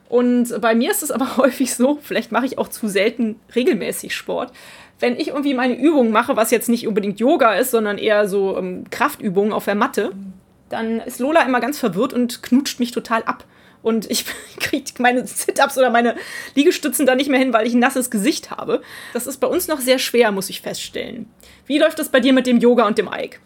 [0.09, 4.13] Und bei mir ist es aber häufig so, vielleicht mache ich auch zu selten regelmäßig
[4.13, 4.51] Sport.
[4.99, 8.57] Wenn ich irgendwie meine Übungen mache, was jetzt nicht unbedingt Yoga ist, sondern eher so
[8.57, 10.11] ähm, Kraftübungen auf der Matte,
[10.67, 13.45] dann ist Lola immer ganz verwirrt und knutscht mich total ab.
[13.81, 14.25] Und ich
[14.59, 16.15] kriege meine Sit-Ups oder meine
[16.55, 18.81] Liegestützen da nicht mehr hin, weil ich ein nasses Gesicht habe.
[19.13, 21.27] Das ist bei uns noch sehr schwer, muss ich feststellen.
[21.65, 23.39] Wie läuft das bei dir mit dem Yoga und dem Ike?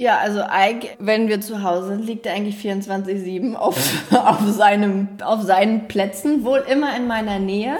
[0.00, 3.76] Ja, also Ike, wenn wir zu Hause sind, liegt er eigentlich 24-7 auf,
[4.12, 7.78] auf, seinem, auf seinen Plätzen, wohl immer in meiner Nähe.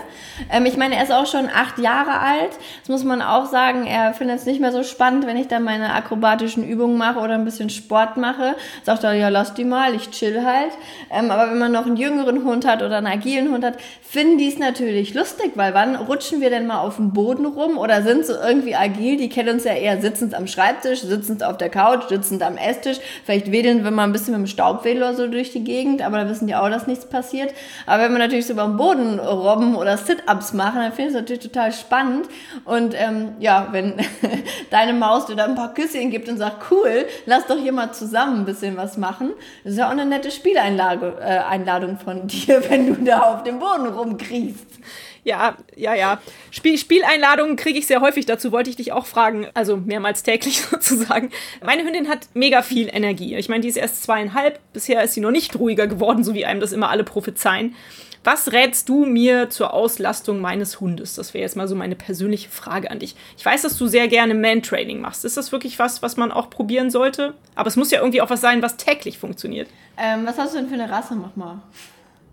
[0.51, 2.51] Ähm, ich meine, er ist auch schon acht Jahre alt.
[2.81, 3.87] Das muss man auch sagen.
[3.87, 7.35] Er findet es nicht mehr so spannend, wenn ich da meine akrobatischen Übungen mache oder
[7.35, 8.57] ein bisschen Sport mache.
[8.83, 10.73] Sagt er, ja, lass die mal, ich chill halt.
[11.13, 14.39] Ähm, aber wenn man noch einen jüngeren Hund hat oder einen agilen Hund hat, finden
[14.39, 18.03] die es natürlich lustig, weil wann rutschen wir denn mal auf dem Boden rum oder
[18.03, 19.19] sind so irgendwie agil?
[19.19, 22.99] Die kennen uns ja eher sitzend am Schreibtisch, sitzend auf der Couch, sitzend am Esstisch.
[23.25, 26.29] Vielleicht wedeln wir mal ein bisschen mit dem Staubwedel so durch die Gegend, aber da
[26.29, 27.53] wissen die auch, dass nichts passiert.
[27.87, 31.21] Aber wenn wir natürlich so beim Boden robben oder Sit-Ups machen, dann finde ich es
[31.21, 32.29] natürlich total spannend.
[32.65, 33.95] Und ähm, ja, wenn
[34.71, 37.93] deine Maus dir da ein paar Küsschen gibt und sagt, cool, lass doch hier mal
[37.93, 39.33] zusammen ein bisschen was machen,
[39.65, 43.43] das ist ja auch eine nette Spieleinladung äh, Einladung von dir, wenn du da auf
[43.43, 44.67] dem Boden rumkriechst.
[45.29, 46.23] Ja, ja, ja.
[46.51, 48.25] Spiel Spieleinladungen kriege ich sehr häufig.
[48.25, 49.47] Dazu wollte ich dich auch fragen.
[49.53, 51.31] Also mehrmals täglich sozusagen.
[51.63, 53.37] Meine Hündin hat mega viel Energie.
[53.37, 54.59] Ich meine, die ist erst zweieinhalb.
[54.73, 57.77] Bisher ist sie noch nicht ruhiger geworden, so wie einem das immer alle prophezeien.
[58.25, 61.15] Was rätst du mir zur Auslastung meines Hundes?
[61.15, 63.15] Das wäre jetzt mal so meine persönliche Frage an dich.
[63.37, 65.27] Ich weiß, dass du sehr gerne Man-Training machst.
[65.27, 67.35] Ist das wirklich was, was man auch probieren sollte?
[67.55, 69.69] Aber es muss ja irgendwie auch was sein, was täglich funktioniert.
[69.99, 71.15] Ähm, was hast du denn für eine Rasse?
[71.17, 71.61] Mach mal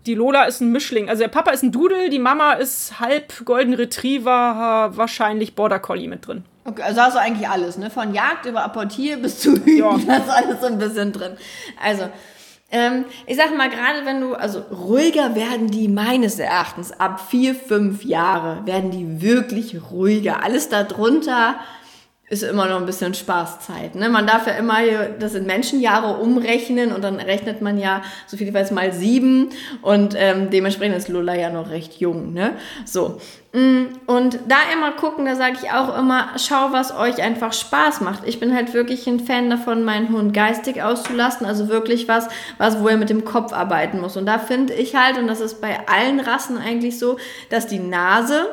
[0.06, 1.08] die Lola ist ein Mischling.
[1.08, 6.08] Also der Papa ist ein Dudel, die Mama ist halb Golden Retriever, wahrscheinlich Border Collie
[6.08, 6.44] mit drin.
[6.64, 7.90] Okay, also hast du eigentlich alles, ne?
[7.90, 9.96] Von Jagd über Apportier bis zu Hüten, ja.
[10.06, 11.32] da ist alles so ein bisschen drin.
[11.82, 12.08] Also,
[12.72, 17.54] ähm, ich sag mal, gerade wenn du, also ruhiger werden die meines Erachtens ab vier,
[17.54, 20.42] fünf Jahre, werden die wirklich ruhiger.
[20.42, 21.56] Alles darunter
[22.28, 23.94] ist immer noch ein bisschen Spaßzeit.
[23.94, 24.08] Ne?
[24.08, 24.78] Man darf ja immer,
[25.20, 29.50] das sind Menschenjahre umrechnen und dann rechnet man ja, so viel ich weiß, mal sieben
[29.80, 32.32] und ähm, dementsprechend ist Lola ja noch recht jung.
[32.32, 32.56] Ne?
[32.84, 33.20] So.
[33.52, 38.00] Mm, und da immer gucken, da sage ich auch immer, schau, was euch einfach Spaß
[38.00, 38.26] macht.
[38.26, 42.26] Ich bin halt wirklich ein Fan davon, meinen Hund geistig auszulasten, also wirklich was,
[42.58, 44.16] was, wo er mit dem Kopf arbeiten muss.
[44.16, 47.18] Und da finde ich halt, und das ist bei allen Rassen eigentlich so,
[47.50, 48.48] dass die Nase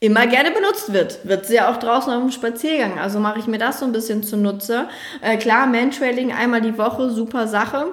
[0.00, 1.26] immer gerne benutzt wird.
[1.26, 2.98] Wird sie ja auch draußen auf dem Spaziergang.
[2.98, 4.88] Also mache ich mir das so ein bisschen zunutze.
[5.22, 7.86] Äh, klar, Mantrailing einmal die Woche, super Sache.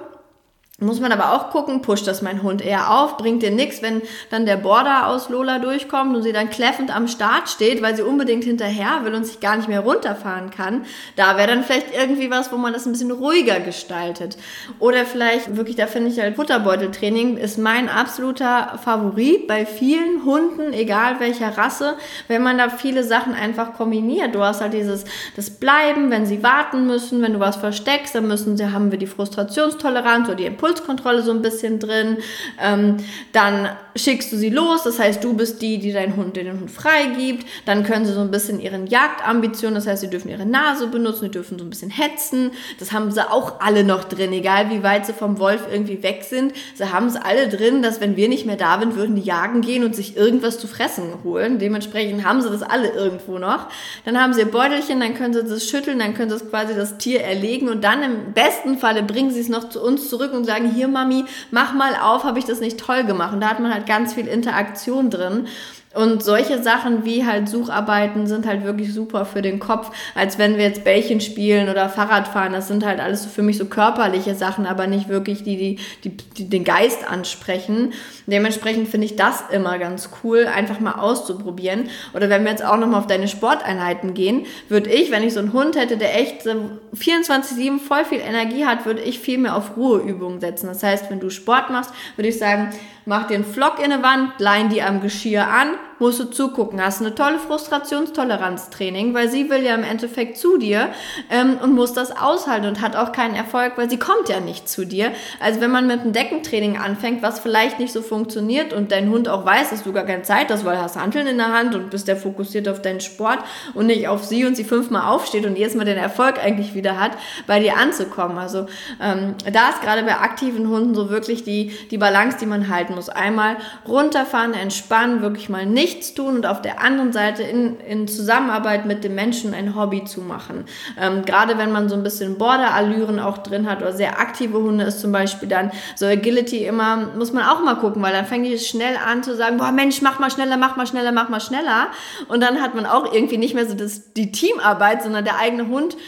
[0.80, 4.02] Muss man aber auch gucken, pusht das mein Hund eher auf, bringt dir nichts, wenn
[4.30, 8.02] dann der Border aus Lola durchkommt und sie dann kläffend am Start steht, weil sie
[8.02, 10.84] unbedingt hinterher will und sich gar nicht mehr runterfahren kann.
[11.14, 14.36] Da wäre dann vielleicht irgendwie was, wo man das ein bisschen ruhiger gestaltet.
[14.80, 20.72] Oder vielleicht wirklich, da finde ich halt Futterbeuteltraining ist mein absoluter Favorit bei vielen Hunden,
[20.72, 21.94] egal welcher Rasse,
[22.26, 24.34] wenn man da viele Sachen einfach kombiniert.
[24.34, 25.04] Du hast halt dieses,
[25.36, 28.98] das Bleiben, wenn sie warten müssen, wenn du was versteckst, dann müssen sie, haben wir
[28.98, 32.18] die Frustrationstoleranz oder die Impuls Impulskontrolle so ein bisschen drin.
[32.60, 32.96] Ähm,
[33.32, 36.70] dann schickst du sie los, das heißt, du bist die, die deinen Hund, den Hund
[36.70, 37.46] freigibt.
[37.66, 41.22] Dann können sie so ein bisschen ihren Jagdambitionen, das heißt, sie dürfen ihre Nase benutzen,
[41.22, 42.50] sie dürfen so ein bisschen hetzen.
[42.78, 46.24] Das haben sie auch alle noch drin, egal wie weit sie vom Wolf irgendwie weg
[46.28, 46.52] sind.
[46.74, 49.60] Sie haben es alle drin, dass wenn wir nicht mehr da sind, würden die jagen
[49.60, 51.58] gehen und sich irgendwas zu fressen holen.
[51.58, 53.68] Dementsprechend haben sie das alle irgendwo noch.
[54.04, 56.98] Dann haben sie ihr Beutelchen, dann können sie das schütteln, dann können sie quasi das
[56.98, 60.44] Tier erlegen und dann im besten Falle bringen sie es noch zu uns zurück und
[60.44, 63.32] sagen, sagen, hier Mami, mach mal auf, habe ich das nicht toll gemacht.
[63.32, 65.46] Und da hat man halt ganz viel Interaktion drin.
[65.94, 70.56] Und solche Sachen wie halt Sucharbeiten sind halt wirklich super für den Kopf, als wenn
[70.56, 72.52] wir jetzt Bällchen spielen oder Fahrrad fahren.
[72.52, 76.16] Das sind halt alles für mich so körperliche Sachen, aber nicht wirklich die, die, die,
[76.16, 77.92] die den Geist ansprechen.
[78.26, 81.88] Dementsprechend finde ich das immer ganz cool, einfach mal auszuprobieren.
[82.12, 85.40] Oder wenn wir jetzt auch nochmal auf deine Sporteinheiten gehen, würde ich, wenn ich so
[85.40, 89.76] einen Hund hätte, der echt 24-7 voll viel Energie hat, würde ich viel mehr auf
[89.76, 90.66] Ruheübungen setzen.
[90.66, 92.70] Das heißt, wenn du Sport machst, würde ich sagen,
[93.06, 96.82] mach einen Flock in eine Wand, lein die am Geschirr an, musst du zugucken.
[96.82, 100.88] Hast eine tolle Frustrationstoleranztraining, weil sie will ja im Endeffekt zu dir
[101.30, 104.68] ähm, und muss das aushalten und hat auch keinen Erfolg, weil sie kommt ja nicht
[104.68, 105.12] zu dir.
[105.40, 109.28] Also wenn man mit einem Deckentraining anfängt, was vielleicht nicht so funktioniert und dein Hund
[109.28, 111.74] auch weiß, dass du gar keine Zeit hast, weil du hast Handeln in der Hand
[111.74, 113.38] und bist der fokussiert auf deinen Sport
[113.74, 116.98] und nicht auf sie und sie fünfmal aufsteht und jedes Mal den Erfolg eigentlich wieder
[116.98, 117.12] hat,
[117.46, 118.38] bei dir anzukommen.
[118.38, 118.66] Also
[119.00, 122.94] ähm, da ist gerade bei aktiven Hunden so wirklich die, die Balance, die man halten
[122.94, 123.08] muss.
[123.08, 128.08] Einmal runterfahren, entspannen, wirklich mal nicht nichts tun und auf der anderen Seite in, in
[128.08, 130.64] Zusammenarbeit mit dem Menschen ein Hobby zu machen.
[130.98, 134.84] Ähm, gerade wenn man so ein bisschen Border-Allüren auch drin hat oder sehr aktive Hunde
[134.84, 138.46] ist zum Beispiel dann so Agility immer, muss man auch mal gucken, weil dann fängt
[138.46, 141.40] es schnell an zu sagen, boah Mensch, mach mal schneller, mach mal schneller, mach mal
[141.40, 141.88] schneller.
[142.28, 145.68] Und dann hat man auch irgendwie nicht mehr so das, die Teamarbeit, sondern der eigene
[145.68, 145.98] Hund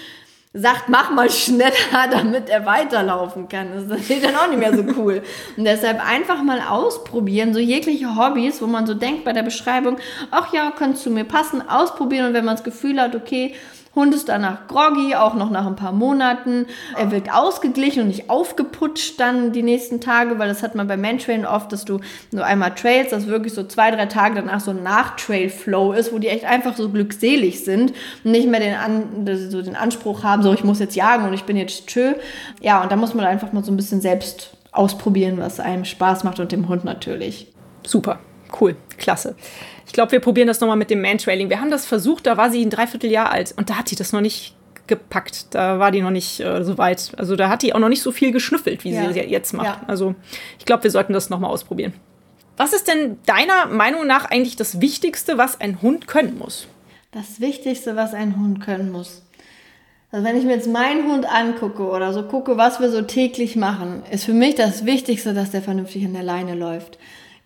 [0.57, 1.73] sagt, mach mal schneller,
[2.11, 3.69] damit er weiterlaufen kann.
[3.73, 5.23] Das ist natürlich dann auch nicht mehr so cool.
[5.57, 9.99] Und deshalb einfach mal ausprobieren, so jegliche Hobbys, wo man so denkt bei der Beschreibung,
[10.31, 13.55] ach ja, könntest du mir passen, ausprobieren und wenn man das Gefühl hat, okay,
[13.97, 16.67] Hund ist danach groggy, auch noch nach ein paar Monaten.
[16.97, 20.99] Er wirkt ausgeglichen und nicht aufgeputscht dann die nächsten Tage, weil das hat man bei
[20.99, 24.71] Mantrailen oft, dass du nur einmal trails, dass wirklich so zwei, drei Tage danach so
[24.71, 29.27] ein Nach-Trail-Flow ist, wo die echt einfach so glückselig sind und nicht mehr den, An
[29.51, 32.13] so den Anspruch haben, so ich muss jetzt jagen und ich bin jetzt tschö.
[32.61, 36.23] Ja, und da muss man einfach mal so ein bisschen selbst ausprobieren, was einem Spaß
[36.25, 37.51] macht und dem Hund natürlich.
[37.87, 38.19] Super,
[38.61, 39.37] cool, klasse.
[39.87, 41.49] Ich glaube, wir probieren das nochmal mit dem Mantrailing.
[41.51, 44.13] Wir haben das versucht, da war sie ein Dreivierteljahr alt und da hat sie das
[44.13, 44.55] noch nicht
[44.87, 45.55] gepackt.
[45.55, 47.13] Da war die noch nicht äh, so weit.
[47.17, 49.13] Also da hat die auch noch nicht so viel geschnüffelt, wie ja.
[49.13, 49.67] sie jetzt macht.
[49.67, 49.81] Ja.
[49.87, 50.15] Also
[50.59, 51.93] ich glaube, wir sollten das nochmal ausprobieren.
[52.57, 56.67] Was ist denn deiner Meinung nach eigentlich das Wichtigste, was ein Hund können muss?
[57.13, 59.23] Das Wichtigste, was ein Hund können muss.
[60.11, 63.57] Also wenn ich mir jetzt meinen Hund angucke oder so gucke, was wir so täglich
[63.57, 66.99] machen, ist für mich das Wichtigste, dass der vernünftig an der Leine läuft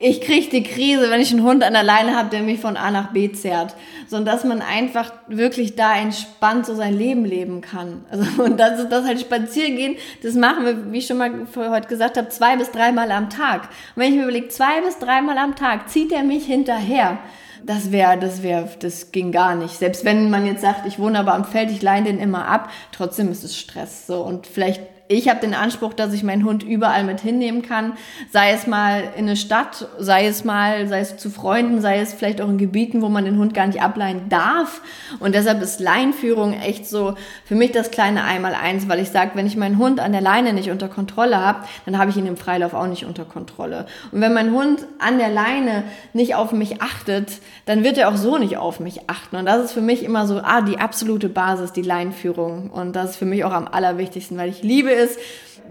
[0.03, 2.79] ich kriege die Krise, wenn ich einen Hund an der Leine habe, der mich von
[2.79, 3.77] A nach B zerrt.
[4.09, 8.07] Sondern dass man einfach wirklich da entspannt so sein Leben leben kann.
[8.11, 11.87] Also, und das, das halt spazieren gehen, das machen wir, wie ich schon mal heute
[11.87, 13.65] gesagt habe, zwei bis dreimal am Tag.
[13.95, 17.19] Und wenn ich mir überlege, zwei bis dreimal am Tag zieht er mich hinterher.
[17.63, 19.77] Das wäre, das wäre, das ging gar nicht.
[19.77, 22.71] Selbst wenn man jetzt sagt, ich wohne aber am Feld, ich leine den immer ab,
[22.91, 24.07] trotzdem ist es Stress.
[24.07, 27.94] So und vielleicht ich habe den Anspruch, dass ich meinen Hund überall mit hinnehmen kann,
[28.31, 32.14] sei es mal in eine Stadt, sei es mal, sei es zu Freunden, sei es
[32.14, 34.81] vielleicht auch in Gebieten, wo man den Hund gar nicht ableihen darf.
[35.18, 39.49] Und deshalb ist Leinführung echt so für mich das kleine Einmaleins, weil ich sage, wenn
[39.49, 42.37] ich meinen Hund an der Leine nicht unter Kontrolle habe, dann habe ich ihn im
[42.37, 43.87] Freilauf auch nicht unter Kontrolle.
[44.12, 47.33] Und wenn mein Hund an der Leine nicht auf mich achtet,
[47.66, 49.35] dann wird er auch so nicht auf mich achten.
[49.35, 52.70] Und das ist für mich immer so, ah, die absolute Basis, die Leinführung.
[52.70, 55.19] Und das ist für mich auch am allerwichtigsten, weil ich liebe ist,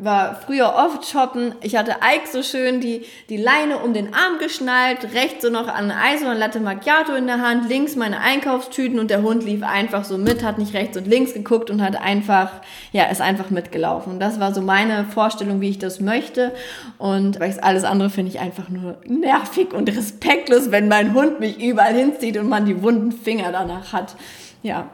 [0.02, 1.54] war früher oft shoppen.
[1.62, 5.68] Ich hatte Ike so schön die, die Leine um den Arm geschnallt, rechts so noch
[5.68, 9.64] an Eis und Latte Macchiato in der Hand, links meine Einkaufstüten und der Hund lief
[9.64, 12.52] einfach so mit, hat nicht rechts und links geguckt und hat einfach,
[12.92, 14.14] ja, ist einfach mitgelaufen.
[14.14, 16.54] Und das war so meine Vorstellung, wie ich das möchte.
[16.98, 21.94] Und alles andere finde ich einfach nur nervig und respektlos, wenn mein Hund mich überall
[21.94, 24.16] hinzieht und man die wunden Finger danach hat.
[24.62, 24.90] Ja.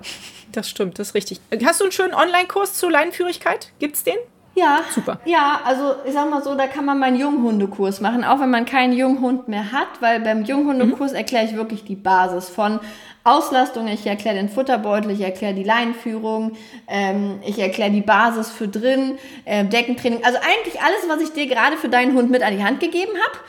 [0.55, 1.41] Das stimmt, das ist richtig.
[1.65, 3.71] Hast du einen schönen Online-Kurs zur Leinenführigkeit?
[3.79, 4.15] Gibt's den?
[4.55, 5.19] Ja, Super.
[5.25, 8.63] Ja, also ich sag mal so, da kann man meinen Junghundekurs machen, auch wenn man
[8.63, 11.17] keinen Junghund mehr hat, weil beim Junghundekurs mhm.
[11.17, 12.79] erkläre ich wirklich die Basis von
[13.25, 16.55] Auslastung, ich erkläre den Futterbeutel, ich erkläre die Leinenführung,
[16.87, 20.23] ähm, ich erkläre die Basis für drin, äh, Deckentraining.
[20.23, 23.11] Also eigentlich alles, was ich dir gerade für deinen Hund mit an die Hand gegeben
[23.11, 23.39] habe,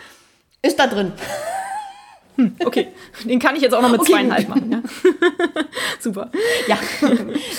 [0.63, 1.13] ist da drin.
[2.37, 2.89] Hm, okay,
[3.25, 4.73] den kann ich jetzt auch noch mit okay, zweieinhalb machen.
[4.73, 4.83] Ja?
[6.01, 6.31] Super.
[6.69, 6.79] Ja.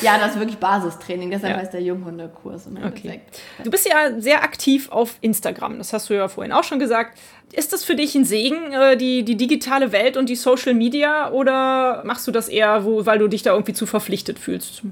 [0.01, 1.61] ja, das ist wirklich Basistraining, deshalb ja.
[1.61, 2.67] heißt der Junghundekurs.
[2.85, 3.21] Okay.
[3.63, 7.17] Du bist ja sehr aktiv auf Instagram, das hast du ja vorhin auch schon gesagt.
[7.53, 11.31] Ist das für dich ein Segen, äh, die, die digitale Welt und die Social Media,
[11.31, 14.83] oder machst du das eher, wo, weil du dich da irgendwie zu verpflichtet fühlst?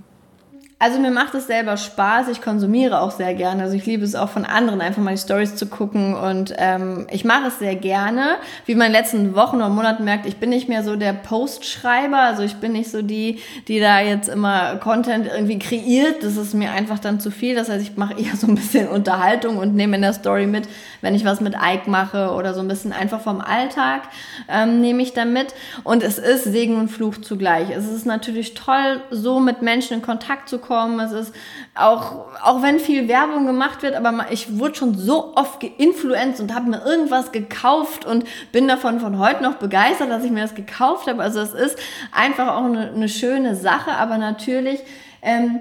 [0.78, 2.28] Also mir macht es selber Spaß.
[2.28, 3.64] Ich konsumiere auch sehr gerne.
[3.64, 6.16] Also ich liebe es auch von anderen, einfach mal die Stories zu gucken.
[6.16, 8.36] Und ähm, ich mache es sehr gerne.
[8.66, 11.14] Wie man in den letzten Wochen oder Monaten merkt, ich bin nicht mehr so der
[11.14, 12.20] Postschreiber.
[12.20, 16.22] Also ich bin nicht so die, die da jetzt immer Content irgendwie kreiert.
[16.24, 17.56] Das ist mir einfach dann zu viel.
[17.56, 20.68] Das heißt, ich mache eher so ein bisschen Unterhaltung und nehme in der Story mit,
[21.00, 24.02] wenn ich was mit Ike mache oder so ein bisschen einfach vom Alltag
[24.50, 25.54] ähm, nehme ich da mit.
[25.86, 27.70] Und es ist Segen und Fluch zugleich.
[27.70, 31.00] Es ist natürlich toll, so mit Menschen in Kontakt zu kommen.
[31.00, 31.36] Es ist
[31.74, 36.54] auch, auch wenn viel Werbung gemacht wird, aber ich wurde schon so oft geinfluenced und
[36.54, 40.56] habe mir irgendwas gekauft und bin davon von heute noch begeistert, dass ich mir das
[40.56, 41.22] gekauft habe.
[41.22, 41.78] Also es ist
[42.12, 44.80] einfach auch eine, eine schöne Sache, aber natürlich
[45.22, 45.60] ähm,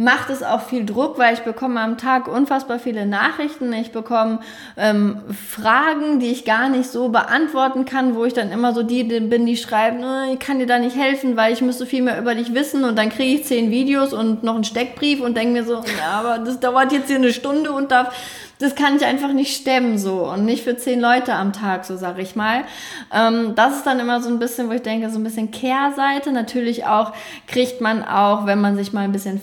[0.00, 3.70] macht es auch viel Druck, weil ich bekomme am Tag unfassbar viele Nachrichten.
[3.74, 4.40] Ich bekomme
[4.78, 9.04] ähm, Fragen, die ich gar nicht so beantworten kann, wo ich dann immer so die
[9.04, 12.34] bin, die schreiben, ich kann dir da nicht helfen, weil ich müsste viel mehr über
[12.34, 15.64] dich wissen und dann kriege ich zehn Videos und noch einen Steckbrief und denke mir
[15.64, 18.14] so, ja, aber das dauert jetzt hier eine Stunde und darf
[18.60, 21.96] das kann ich einfach nicht stemmen so und nicht für zehn Leute am Tag, so
[21.96, 22.64] sage ich mal.
[23.12, 26.30] Ähm, das ist dann immer so ein bisschen, wo ich denke, so ein bisschen Kehrseite.
[26.30, 27.12] Natürlich auch
[27.46, 29.40] kriegt man auch, wenn man sich mal ein bisschen,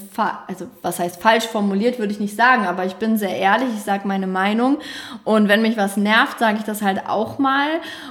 [0.48, 3.84] also was heißt falsch formuliert, würde ich nicht sagen, aber ich bin sehr ehrlich, ich
[3.84, 4.78] sage meine Meinung
[5.24, 7.68] und wenn mich was nervt, sage ich das halt auch mal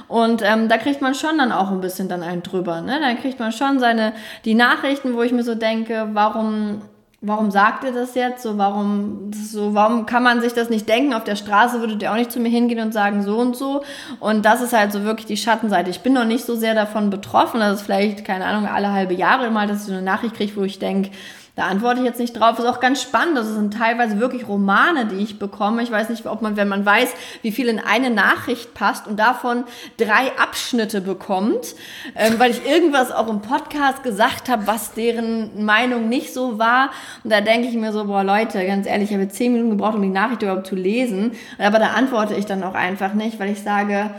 [0.09, 2.81] und ähm, da kriegt man schon dann auch ein bisschen dann einen drüber.
[2.81, 2.99] Ne?
[2.99, 4.11] Dann kriegt man schon seine
[4.43, 6.81] die Nachrichten, wo ich mir so denke, warum
[7.21, 8.43] warum sagt ihr das jetzt?
[8.43, 11.13] So, warum, so, warum kann man sich das nicht denken?
[11.13, 13.83] Auf der Straße würdet ihr auch nicht zu mir hingehen und sagen so und so.
[14.19, 15.89] Und das ist halt so wirklich die Schattenseite.
[15.89, 17.59] Ich bin noch nicht so sehr davon betroffen.
[17.59, 20.55] Das ist vielleicht, keine Ahnung, alle halbe Jahre mal, dass ich so eine Nachricht kriege,
[20.55, 21.09] wo ich denke,
[21.57, 22.59] da antworte ich jetzt nicht drauf.
[22.59, 23.35] Ist auch ganz spannend.
[23.35, 25.81] Das sind teilweise wirklich Romane, die ich bekomme.
[25.81, 29.17] Ich weiß nicht, ob man, wenn man weiß, wie viel in eine Nachricht passt und
[29.17, 29.63] davon
[29.97, 31.73] drei Abschnitte bekommt,
[32.15, 36.91] ähm, weil ich irgendwas auch im Podcast gesagt habe, was deren Meinung nicht so war.
[37.23, 39.95] Und da denke ich mir so, boah Leute, ganz ehrlich, ich habe zehn Minuten gebraucht,
[39.95, 41.31] um die Nachricht überhaupt zu lesen.
[41.57, 44.11] Aber da antworte ich dann auch einfach nicht, weil ich sage,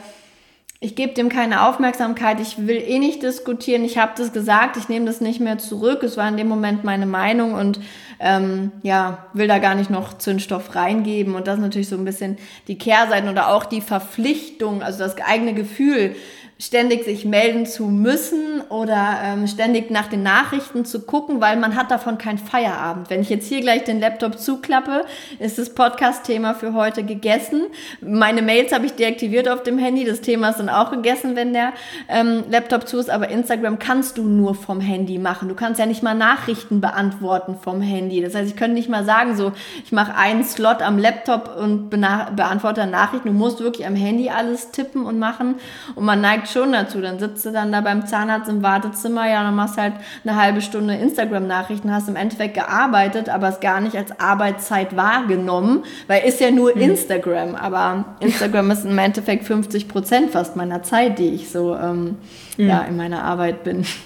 [0.81, 4.89] ich gebe dem keine Aufmerksamkeit, ich will eh nicht diskutieren, ich habe das gesagt, ich
[4.89, 7.81] nehme das nicht mehr zurück, es war in dem Moment meine Meinung und
[8.21, 11.35] ähm, ja, will da gar nicht noch Zündstoff reingeben.
[11.35, 15.17] Und das ist natürlich so ein bisschen die Kehrseiten oder auch die Verpflichtung, also das
[15.17, 16.15] eigene Gefühl,
[16.61, 21.77] ständig sich melden zu müssen oder ähm, ständig nach den Nachrichten zu gucken, weil man
[21.77, 23.11] hat davon keinen Feierabend.
[23.11, 25.05] Wenn ich jetzt hier gleich den Laptop zuklappe,
[25.39, 27.67] ist das Podcast-Thema für heute gegessen.
[28.01, 30.05] Meine Mails habe ich deaktiviert auf dem Handy.
[30.05, 31.75] Das Thema ist dann auch gegessen, wenn der
[32.09, 33.09] ähm, Laptop zu ist.
[33.09, 35.49] Aber Instagram kannst du nur vom Handy machen.
[35.49, 38.21] Du kannst ja nicht mal Nachrichten beantworten vom Handy.
[38.21, 39.53] Das heißt, ich könnte nicht mal sagen, so,
[39.85, 43.29] ich mache einen Slot am Laptop und beantworte Nachrichten.
[43.29, 45.55] Du musst wirklich am Handy alles tippen und machen.
[45.95, 47.01] Und man neigt schon dazu.
[47.01, 49.95] Dann sitzt du dann da beim Zahnarzt im Wartezimmer, ja, dann machst halt
[50.25, 55.85] eine halbe Stunde Instagram-Nachrichten, hast im Endeffekt gearbeitet, aber es gar nicht als Arbeitszeit wahrgenommen,
[56.07, 56.83] weil ist ja nur mhm.
[56.83, 62.17] Instagram, aber Instagram ist im Endeffekt 50 Prozent fast meiner Zeit, die ich so ähm,
[62.57, 62.69] mhm.
[62.69, 63.85] ja, in meiner Arbeit bin.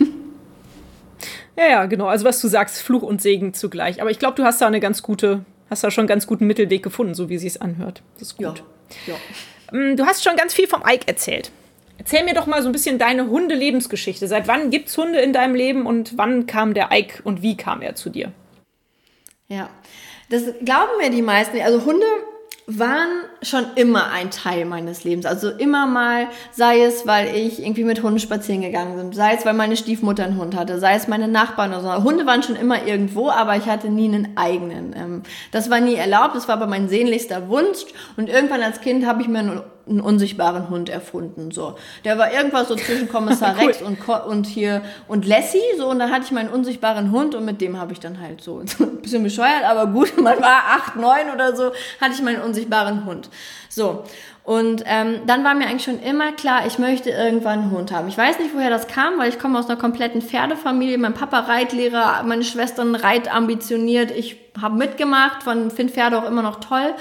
[1.57, 2.07] Ja, ja, genau.
[2.07, 4.01] Also was du sagst, Fluch und Segen zugleich.
[4.01, 6.47] Aber ich glaube, du hast da eine ganz gute, hast da schon einen ganz guten
[6.47, 8.03] Mittelweg gefunden, so wie sie es anhört.
[8.15, 8.65] Das ist gut.
[9.07, 9.15] Ja.
[9.15, 9.79] ja.
[9.79, 11.51] Mm, du hast schon ganz viel vom Ike erzählt.
[12.03, 14.27] Erzähl mir doch mal so ein bisschen deine Hundelebensgeschichte.
[14.27, 17.57] Seit wann gibt es Hunde in deinem Leben und wann kam der Ike und wie
[17.57, 18.33] kam er zu dir?
[19.47, 19.71] Ja,
[20.29, 21.61] das glauben mir die meisten.
[21.61, 22.05] Also Hunde
[22.67, 23.09] waren
[23.43, 25.27] schon immer ein Teil meines Lebens.
[25.27, 29.47] Also immer mal, sei es, weil ich irgendwie mit Hunden spazieren gegangen bin, sei es,
[29.47, 32.03] weil meine Stiefmutter einen Hund hatte, sei es meine Nachbarn oder so.
[32.03, 34.93] Hunde waren schon immer irgendwo, aber ich hatte nie einen eigenen.
[34.97, 35.23] Ähm,
[35.53, 37.85] das war nie erlaubt, das war aber mein sehnlichster Wunsch.
[38.17, 41.51] Und irgendwann als Kind habe ich mir einen einen unsichtbaren Hund erfunden.
[41.51, 43.67] So, der war irgendwas so zwischen Kommissar cool.
[43.67, 45.59] Rex und, und hier und Lassie.
[45.77, 48.41] So, und dann hatte ich meinen unsichtbaren Hund und mit dem habe ich dann halt
[48.41, 52.23] so, so ein bisschen bescheuert, aber gut, man war acht, neun oder so, hatte ich
[52.23, 53.29] meinen unsichtbaren Hund.
[53.69, 54.05] So.
[54.45, 58.09] Und ähm, dann war mir eigentlich schon immer klar, ich möchte irgendwann einen Hund haben.
[58.09, 60.99] Ich weiß nicht, woher das kam, weil ich komme aus einer kompletten Pferdefamilie.
[60.99, 64.11] Mein Papa Reitlehrer, meine Schwestern reitambitioniert.
[64.11, 66.93] Ich habe mitgemacht, finde Pferde auch immer noch toll.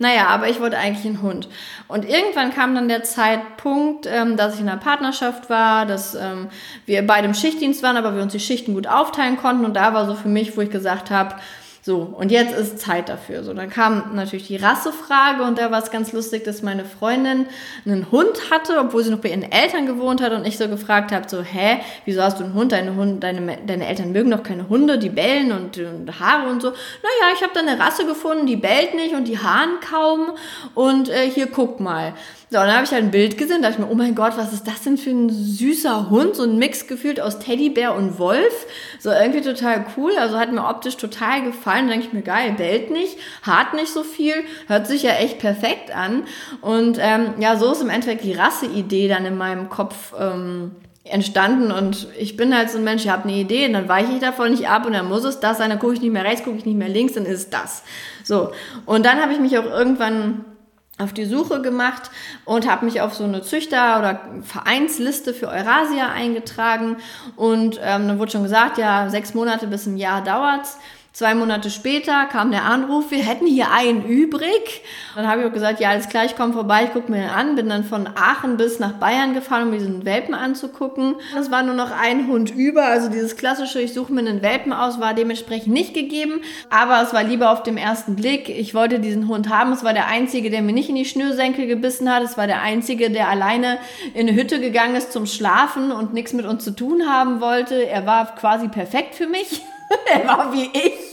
[0.00, 1.48] Naja, aber ich wollte eigentlich einen Hund.
[1.86, 6.48] Und irgendwann kam dann der Zeitpunkt, ähm, dass ich in einer Partnerschaft war, dass ähm,
[6.84, 9.64] wir beide im Schichtdienst waren, aber wir uns die Schichten gut aufteilen konnten.
[9.64, 11.36] Und da war so für mich, wo ich gesagt habe,
[11.88, 13.42] so, und jetzt ist Zeit dafür.
[13.42, 17.46] So, dann kam natürlich die Rassefrage und da war es ganz lustig, dass meine Freundin
[17.86, 21.12] einen Hund hatte, obwohl sie noch bei ihren Eltern gewohnt hat und ich so gefragt
[21.12, 22.72] habe, so, hä, wieso hast du einen Hund?
[22.72, 26.60] Deine, Hund, deine, deine Eltern mögen doch keine Hunde, die bellen und, und Haare und
[26.60, 26.68] so.
[26.68, 30.32] Naja, ich habe da eine Rasse gefunden, die bellt nicht und die haaren kaum
[30.74, 32.12] und äh, hier guck mal.
[32.50, 34.14] So, und dann habe ich halt ein Bild gesehen, da dachte ich mir, oh mein
[34.14, 36.34] Gott, was ist das denn für ein süßer Hund?
[36.34, 38.66] So ein Mix gefühlt aus Teddybär und Wolf.
[38.98, 40.12] So irgendwie total cool.
[40.18, 41.77] Also hat mir optisch total gefallen.
[41.86, 44.34] Da denke ich mir, geil, bellt nicht, hart nicht so viel,
[44.66, 46.24] hört sich ja echt perfekt an.
[46.60, 50.72] Und ähm, ja, so ist im Endeffekt die Rasseidee dann in meinem Kopf ähm,
[51.04, 54.12] entstanden und ich bin halt so ein Mensch, ich habe eine Idee und dann weiche
[54.12, 56.24] ich davon nicht ab und dann muss es das sein, dann gucke ich nicht mehr
[56.24, 57.82] rechts, gucke ich nicht mehr links, dann ist es das.
[58.24, 58.52] So,
[58.84, 60.44] und dann habe ich mich auch irgendwann
[60.98, 62.10] auf die Suche gemacht
[62.44, 66.96] und habe mich auf so eine Züchter- oder Vereinsliste für Eurasia eingetragen.
[67.36, 70.78] Und ähm, dann wurde schon gesagt, ja, sechs Monate bis ein Jahr dauert's.
[71.18, 74.84] Zwei Monate später kam der Anruf, wir hätten hier einen übrig.
[75.16, 77.30] Dann habe ich auch gesagt, ja, alles klar, ich komme vorbei, ich gucke mir den
[77.30, 77.56] an.
[77.56, 81.16] Bin dann von Aachen bis nach Bayern gefahren, um diesen Welpen anzugucken.
[81.36, 84.72] Es war nur noch ein Hund über, also dieses klassische, ich suche mir einen Welpen
[84.72, 86.40] aus, war dementsprechend nicht gegeben.
[86.70, 88.48] Aber es war lieber auf dem ersten Blick.
[88.48, 89.72] Ich wollte diesen Hund haben.
[89.72, 92.22] Es war der einzige, der mir nicht in die Schnürsenkel gebissen hat.
[92.22, 93.78] Es war der einzige, der alleine
[94.14, 97.88] in eine Hütte gegangen ist zum Schlafen und nichts mit uns zu tun haben wollte.
[97.88, 99.62] Er war quasi perfekt für mich.
[100.12, 101.08] er war wie ich.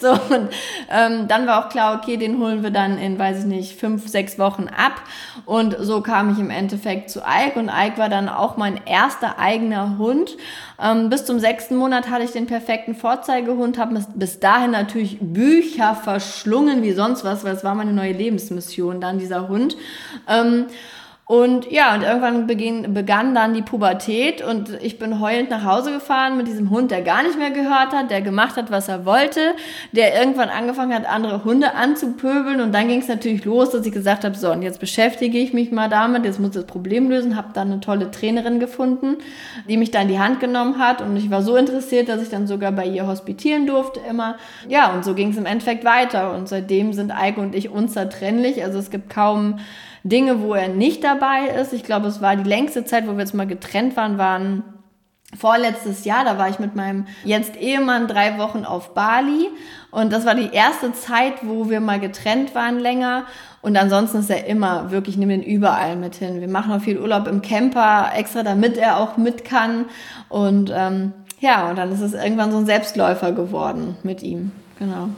[0.00, 0.48] So, und
[0.90, 4.08] ähm, dann war auch klar, okay, den holen wir dann in, weiß ich nicht, fünf,
[4.08, 5.02] sechs Wochen ab.
[5.44, 9.38] Und so kam ich im Endeffekt zu Ike und Ike war dann auch mein erster
[9.38, 10.36] eigener Hund.
[10.82, 15.94] Ähm, bis zum sechsten Monat hatte ich den perfekten Vorzeigehund, habe bis dahin natürlich Bücher
[15.94, 19.76] verschlungen wie sonst was, weil es war meine neue Lebensmission, dann dieser Hund.
[20.28, 20.66] Ähm,
[21.32, 25.90] und ja, und irgendwann beginn, begann dann die Pubertät und ich bin heulend nach Hause
[25.90, 29.06] gefahren mit diesem Hund, der gar nicht mehr gehört hat, der gemacht hat, was er
[29.06, 29.40] wollte,
[29.92, 32.60] der irgendwann angefangen hat, andere Hunde anzupöbeln.
[32.60, 35.54] Und dann ging es natürlich los, dass ich gesagt habe, so, und jetzt beschäftige ich
[35.54, 39.16] mich mal damit, jetzt muss ich das Problem lösen, habe dann eine tolle Trainerin gefunden,
[39.66, 41.00] die mich da in die Hand genommen hat.
[41.00, 44.36] Und ich war so interessiert, dass ich dann sogar bei ihr hospitieren durfte immer.
[44.68, 46.34] Ja, und so ging es im Endeffekt weiter.
[46.34, 49.60] Und seitdem sind Eike und ich unzertrennlich, also es gibt kaum
[50.04, 51.72] Dinge, wo er nicht dabei ist.
[51.72, 54.64] Ich glaube, es war die längste Zeit, wo wir jetzt mal getrennt waren, waren
[55.36, 59.48] vorletztes Jahr, da war ich mit meinem jetzt Ehemann drei Wochen auf Bali
[59.90, 63.24] und das war die erste Zeit, wo wir mal getrennt waren länger
[63.62, 66.40] und ansonsten ist er immer wirklich, nimm ihn überall mit hin.
[66.40, 69.86] Wir machen auch viel Urlaub im Camper, extra damit er auch mit kann
[70.28, 75.08] und ähm, ja, und dann ist es irgendwann so ein Selbstläufer geworden mit ihm, genau.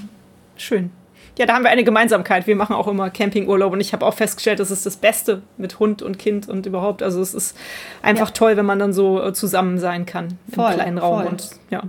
[0.56, 0.90] Schön.
[1.38, 2.48] Ja, da haben wir eine Gemeinsamkeit.
[2.48, 5.78] Wir machen auch immer Campingurlaub und ich habe auch festgestellt, das ist das Beste mit
[5.78, 7.00] Hund und Kind und überhaupt.
[7.00, 7.56] Also es ist
[8.02, 8.34] einfach ja.
[8.34, 11.20] toll, wenn man dann so äh, zusammen sein kann voll, im kleinen Raum.
[11.20, 11.28] Voll.
[11.28, 11.84] Und ja.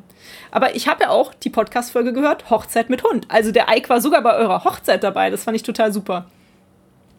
[0.51, 3.25] Aber ich habe ja auch die Podcast-Folge gehört, Hochzeit mit Hund.
[3.27, 5.31] Also der Ike war sogar bei eurer Hochzeit dabei.
[5.31, 6.27] Das fand ich total super.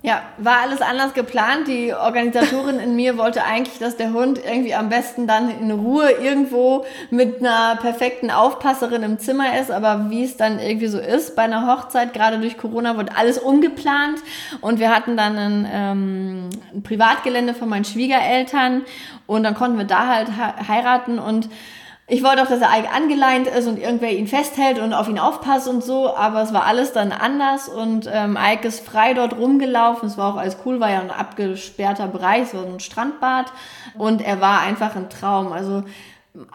[0.03, 1.69] Ja, war alles anders geplant.
[1.69, 6.11] Die Organisatorin in mir wollte eigentlich, dass der Hund irgendwie am besten dann in Ruhe
[6.13, 9.71] irgendwo mit einer perfekten Aufpasserin im Zimmer ist.
[9.71, 13.37] Aber wie es dann irgendwie so ist bei einer Hochzeit, gerade durch Corona, wurde alles
[13.39, 14.21] umgeplant.
[14.63, 18.83] Und wir hatten dann ein, ähm, ein Privatgelände von meinen Schwiegereltern
[19.27, 20.29] und dann konnten wir da halt
[20.67, 21.51] heiraten und
[22.11, 25.69] ich wollte auch, dass er angeleint ist und irgendwer ihn festhält und auf ihn aufpasst
[25.69, 30.09] und so, aber es war alles dann anders und ähm, Ike ist frei dort rumgelaufen.
[30.09, 33.53] Es war auch alles cool, war ja ein abgesperrter Bereich, so ein Strandbad
[33.97, 35.53] und er war einfach ein Traum.
[35.53, 35.85] Also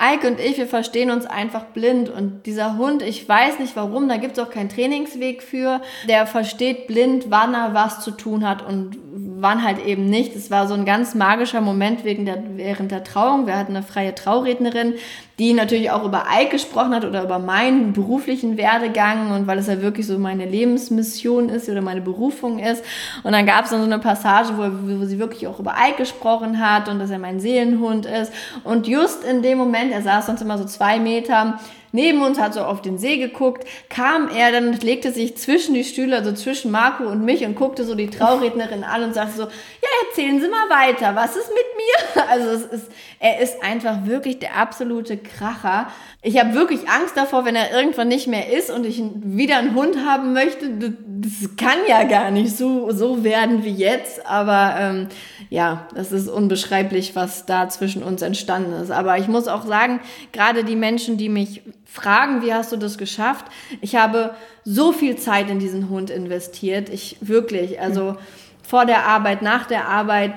[0.02, 4.10] Ike und ich, wir verstehen uns einfach blind und dieser Hund, ich weiß nicht warum,
[4.10, 8.48] da gibt es auch keinen Trainingsweg für, der versteht blind, wann er was zu tun
[8.48, 8.98] hat und
[9.46, 10.36] wann halt eben nicht.
[10.36, 13.46] Es war so ein ganz magischer Moment wegen der, während der Trauung.
[13.46, 14.96] Wir hatten eine freie Traurednerin,
[15.38, 19.68] die natürlich auch über Ike gesprochen hat oder über meinen beruflichen Werdegang und weil es
[19.68, 22.84] ja wirklich so meine Lebensmission ist oder meine Berufung ist.
[23.22, 24.64] Und dann gab es dann so eine Passage, wo,
[25.00, 28.34] wo sie wirklich auch über Ike gesprochen hat und dass er mein Seelenhund ist.
[28.64, 31.60] Und just in dem Moment, er saß sonst immer so zwei Meter,
[31.92, 35.74] neben uns, hat so auf den See geguckt, kam er dann und legte sich zwischen
[35.74, 39.38] die Stühle, also zwischen Marco und mich und guckte so die Traurednerin an und sagte
[39.38, 42.26] so, ja, erzählen Sie mal weiter, was ist mit mir?
[42.28, 45.88] Also es ist, er ist einfach wirklich der absolute Kracher.
[46.22, 49.76] Ich habe wirklich Angst davor, wenn er irgendwann nicht mehr ist und ich wieder einen
[49.76, 55.08] Hund haben möchte, das kann ja gar nicht so, so werden wie jetzt, aber ähm,
[55.50, 58.92] ja, das ist unbeschreiblich, was da zwischen uns entstanden ist.
[58.92, 60.00] Aber ich muss auch sagen,
[60.32, 61.62] gerade die Menschen, die mich
[61.96, 63.46] fragen, wie hast du das geschafft?
[63.82, 64.32] Ich habe
[64.66, 66.90] so viel Zeit in diesen Hund investiert.
[66.90, 68.18] Ich wirklich, also
[68.62, 70.34] vor der Arbeit, nach der Arbeit,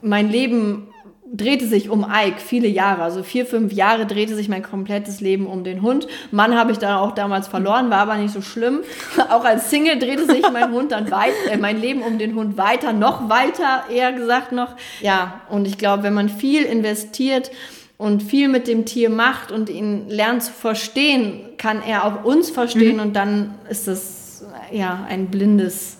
[0.00, 0.86] mein Leben
[1.32, 5.46] drehte sich um Ike viele Jahre, also vier, fünf Jahre drehte sich mein komplettes Leben
[5.46, 6.06] um den Hund.
[6.30, 8.80] Mann habe ich da auch damals verloren, war aber nicht so schlimm.
[9.30, 12.56] auch als Single drehte sich mein Hund dann weit, äh, mein Leben um den Hund
[12.56, 14.76] weiter, noch weiter, eher gesagt noch.
[15.00, 17.50] Ja, und ich glaube, wenn man viel investiert
[17.98, 22.50] und viel mit dem Tier macht und ihn lernt zu verstehen, kann er auch uns
[22.50, 23.02] verstehen mhm.
[23.02, 25.98] und dann ist es ja ein blindes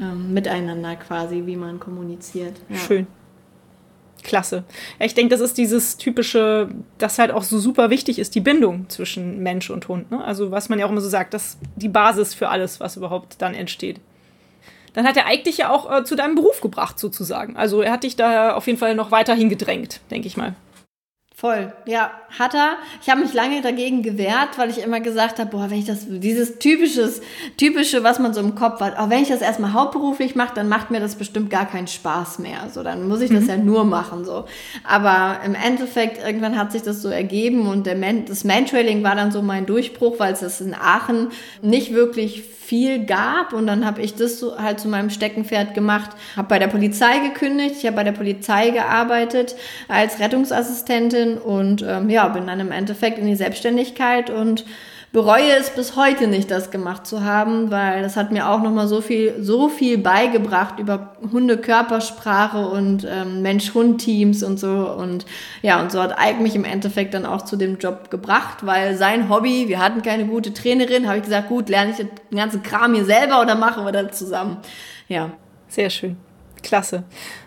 [0.00, 2.54] ähm, Miteinander quasi, wie man kommuniziert.
[2.68, 2.76] Ja.
[2.76, 3.06] Schön.
[4.22, 4.64] Klasse.
[4.98, 6.68] Ja, ich denke, das ist dieses typische,
[6.98, 10.10] das halt auch so super wichtig ist, die Bindung zwischen Mensch und Hund.
[10.10, 10.22] Ne?
[10.22, 12.98] Also was man ja auch immer so sagt, das ist die Basis für alles, was
[12.98, 13.98] überhaupt dann entsteht.
[14.92, 17.56] Dann hat er eigentlich ja auch äh, zu deinem Beruf gebracht, sozusagen.
[17.56, 20.54] Also er hat dich da auf jeden Fall noch weiterhin gedrängt, denke ich mal.
[21.40, 22.76] Voll, ja, hat er.
[23.00, 26.00] Ich habe mich lange dagegen gewehrt, weil ich immer gesagt habe, boah, wenn ich das,
[26.06, 27.22] dieses typisches,
[27.56, 30.68] typische, was man so im Kopf hat, auch wenn ich das erstmal hauptberuflich mache, dann
[30.68, 32.68] macht mir das bestimmt gar keinen Spaß mehr.
[32.70, 33.48] So, dann muss ich das mhm.
[33.48, 34.44] ja nur machen, so.
[34.84, 39.14] Aber im Endeffekt, irgendwann hat sich das so ergeben und der Man, das Mantrailing war
[39.14, 41.28] dann so mein Durchbruch, weil es das in Aachen
[41.62, 46.10] nicht wirklich viel gab und dann habe ich das so halt zu meinem Steckenpferd gemacht,
[46.36, 49.56] habe bei der Polizei gekündigt, ich habe bei der Polizei gearbeitet
[49.88, 54.64] als Rettungsassistentin und ähm, ja, bin dann im Endeffekt in die Selbstständigkeit und
[55.12, 58.86] bereue es bis heute nicht, das gemacht zu haben, weil das hat mir auch nochmal
[58.86, 64.88] so viel, so viel beigebracht über Hundekörpersprache und ähm, Mensch-Hund-Teams und so.
[64.96, 65.26] Und
[65.62, 68.96] ja, und so hat Ike mich im Endeffekt dann auch zu dem Job gebracht, weil
[68.96, 72.62] sein Hobby, wir hatten keine gute Trainerin, habe ich gesagt, gut, lerne ich den ganzen
[72.62, 74.58] Kram hier selber oder machen wir das zusammen.
[75.08, 75.30] Ja.
[75.70, 76.16] Sehr schön.
[76.62, 77.04] Klasse.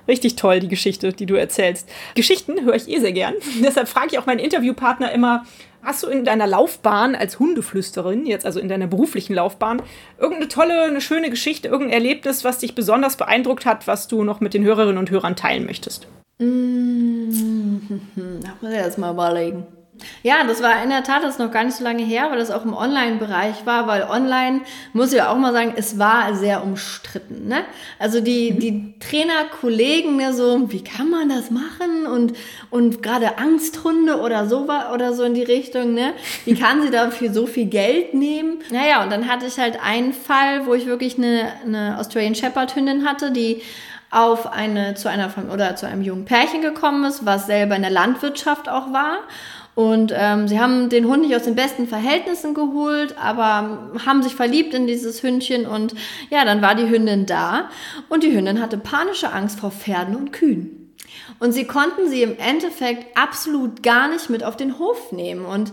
[0.07, 1.89] Richtig toll, die Geschichte, die du erzählst.
[2.16, 3.34] Geschichten höre ich eh sehr gern.
[3.64, 5.45] Deshalb frage ich auch meinen Interviewpartner immer,
[5.82, 9.82] hast du in deiner Laufbahn als Hundeflüsterin, jetzt also in deiner beruflichen Laufbahn,
[10.18, 14.39] irgendeine tolle, eine schöne Geschichte, irgendein Erlebnis, was dich besonders beeindruckt hat, was du noch
[14.39, 16.07] mit den Hörerinnen und Hörern teilen möchtest?
[16.39, 17.32] Mmh,
[18.43, 19.68] da muss ich erst mal überlegen.
[20.24, 22.38] Ja, das war in der Tat, das ist noch gar nicht so lange her, weil
[22.38, 24.62] das auch im Online-Bereich war, weil online,
[24.93, 27.47] muss ich auch mal sagen, es war sehr umstritten.
[27.47, 27.64] Ne?
[27.99, 28.60] Also die, mhm.
[28.60, 32.06] die Trainerkollegen mir so, wie kann man das machen?
[32.06, 32.34] Und,
[32.70, 36.14] und gerade Angsthunde oder so oder so in die Richtung, ne?
[36.45, 38.60] Wie kann sie dafür so viel Geld nehmen?
[38.72, 42.76] Naja, und dann hatte ich halt einen Fall, wo ich wirklich eine, eine Australian Shepherd
[42.76, 43.62] Hündin hatte, die
[44.14, 47.91] auf eine, zu einer, oder zu einem jungen Pärchen gekommen ist, was selber in der
[47.91, 49.18] Landwirtschaft auch war
[49.76, 54.36] und ähm, sie haben den Hund nicht aus den besten Verhältnissen geholt, aber haben sich
[54.36, 55.96] verliebt in dieses Hündchen und
[56.30, 57.70] ja, dann war die Hündin da
[58.10, 60.94] und die Hündin hatte panische Angst vor Pferden und Kühen.
[61.40, 65.72] Und sie konnten sie im Endeffekt absolut gar nicht mit auf den Hof nehmen und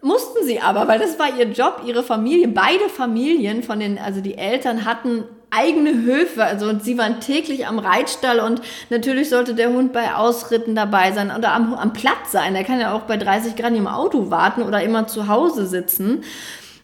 [0.00, 4.20] mussten sie aber, weil das war ihr Job, ihre Familie, beide Familien von den, also
[4.20, 5.24] die Eltern hatten
[5.54, 6.44] eigene Höfe.
[6.44, 11.12] Also und sie waren täglich am Reitstall und natürlich sollte der Hund bei Ausritten dabei
[11.12, 12.54] sein oder am, am Platz sein.
[12.54, 16.24] Er kann ja auch bei 30 Grad im Auto warten oder immer zu Hause sitzen.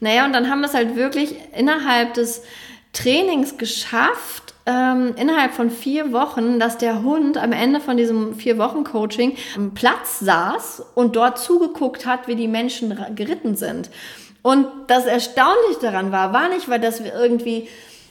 [0.00, 2.42] Naja, und dann haben wir es halt wirklich innerhalb des
[2.92, 8.58] Trainings geschafft, ähm, innerhalb von vier Wochen, dass der Hund am Ende von diesem vier
[8.58, 13.90] Wochen Coaching am Platz saß und dort zugeguckt hat, wie die Menschen geritten sind.
[14.42, 17.68] Und das Erstaunliche daran war, war nicht, weil das wir irgendwie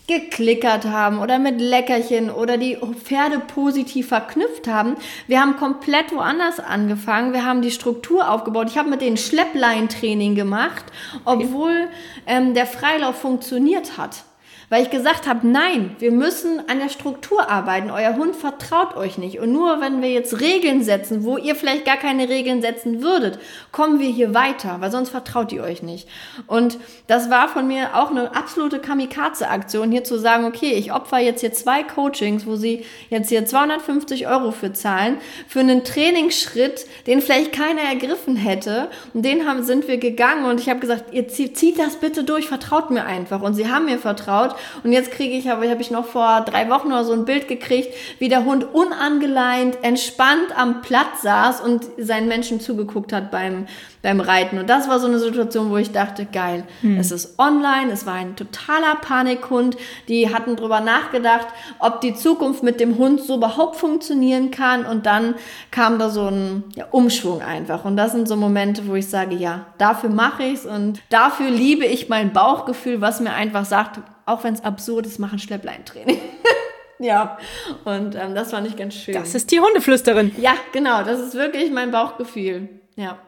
[0.10, 4.95] geklickert haben oder mit Leckerchen oder die Pferde positiv verknüpft haben.
[5.28, 7.32] Wir haben komplett woanders angefangen.
[7.32, 8.70] Wir haben die Struktur aufgebaut.
[8.72, 10.86] Ich habe mit denen Schlepplein-Training gemacht,
[11.26, 11.89] obwohl
[12.26, 14.24] ähm, der Freilauf funktioniert hat
[14.70, 17.89] weil ich gesagt habe, nein, wir müssen an der Struktur arbeiten.
[17.89, 19.39] Euer Hund vertraut euch nicht.
[19.39, 23.39] Und nur wenn wir jetzt Regeln setzen, wo ihr vielleicht gar keine Regeln setzen würdet,
[23.72, 26.07] kommen wir hier weiter, weil sonst vertraut ihr euch nicht.
[26.45, 31.17] Und das war von mir auch eine absolute Kamikaze-Aktion, hier zu sagen, okay, ich opfer
[31.17, 35.17] jetzt hier zwei Coachings, wo sie jetzt hier 250 Euro für zahlen,
[35.47, 38.89] für einen Trainingsschritt, den vielleicht keiner ergriffen hätte.
[39.15, 42.24] Und den haben, sind wir gegangen und ich habe gesagt, ihr zieht, zieht das bitte
[42.24, 43.41] durch, vertraut mir einfach.
[43.41, 46.70] Und sie haben mir vertraut und jetzt kriege ich, aber habe ich noch vor drei
[46.70, 51.86] Wochen oder so ein Bild gekriegt, wie der Hund unangeleint, entspannt am Platz saß und
[51.97, 53.66] seinen Menschen zugeguckt hat beim,
[54.01, 54.57] beim Reiten.
[54.60, 56.99] Und das war so eine Situation, wo ich dachte, geil, hm.
[56.99, 59.78] es ist online, es war ein totaler Panikhund.
[60.07, 61.47] Die hatten drüber nachgedacht,
[61.80, 64.86] ob die Zukunft mit dem Hund so überhaupt funktionieren kann.
[64.86, 65.36] Und dann
[65.72, 67.86] kam da so ein ja, Umschwung einfach.
[67.86, 71.49] Und das sind so Momente, wo ich sage, ja, dafür mache ich es und dafür
[71.49, 73.99] liebe ich mein Bauchgefühl, was mir einfach sagt,
[74.30, 76.19] auch wenn es absurd ist, machen Schleppleintraining.
[76.99, 77.38] ja,
[77.86, 79.13] und ähm, das fand ich ganz schön.
[79.13, 80.34] Das ist die Hundeflüsterin.
[80.39, 82.69] Ja, genau, das ist wirklich mein Bauchgefühl.
[82.95, 83.19] Ja.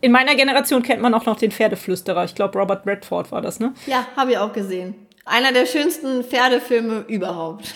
[0.00, 2.24] In meiner Generation kennt man auch noch den Pferdeflüsterer.
[2.24, 3.72] Ich glaube, Robert Redford war das, ne?
[3.86, 4.94] Ja, habe ich auch gesehen.
[5.24, 7.74] Einer der schönsten Pferdefilme überhaupt.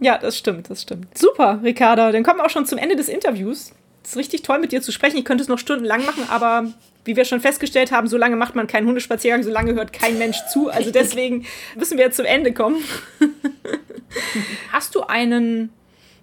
[0.00, 1.16] Ja, das stimmt, das stimmt.
[1.16, 2.12] Super, Ricarda.
[2.12, 3.72] Dann kommen wir auch schon zum Ende des Interviews.
[4.02, 5.18] Es ist richtig toll, mit dir zu sprechen.
[5.18, 6.72] Ich könnte es noch stundenlang machen, aber
[7.04, 10.18] wie wir schon festgestellt haben, so lange macht man keinen Hundespaziergang, so lange hört kein
[10.18, 10.68] Mensch zu.
[10.68, 11.46] Also deswegen
[11.76, 12.82] müssen wir jetzt zum Ende kommen.
[14.72, 15.70] Hast du einen,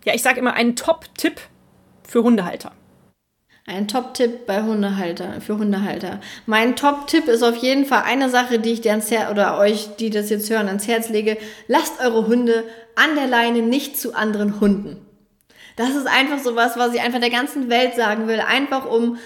[0.05, 1.39] ja, ich sage immer einen Top-Tipp
[2.07, 2.71] für Hundehalter?
[3.65, 6.21] Ein Top-Tipp bei Hundehalter, für Hundehalter.
[6.45, 9.89] Mein Top-Tipp ist auf jeden Fall eine Sache, die ich dir ans Herz, oder euch,
[9.97, 11.38] die das jetzt hören, ans Herz lege.
[11.67, 12.63] Lasst eure Hunde
[12.95, 15.07] an der Leine nicht zu anderen Hunden.
[15.78, 18.41] Das ist einfach so was, was ich einfach der ganzen Welt sagen will.
[18.41, 19.17] Einfach um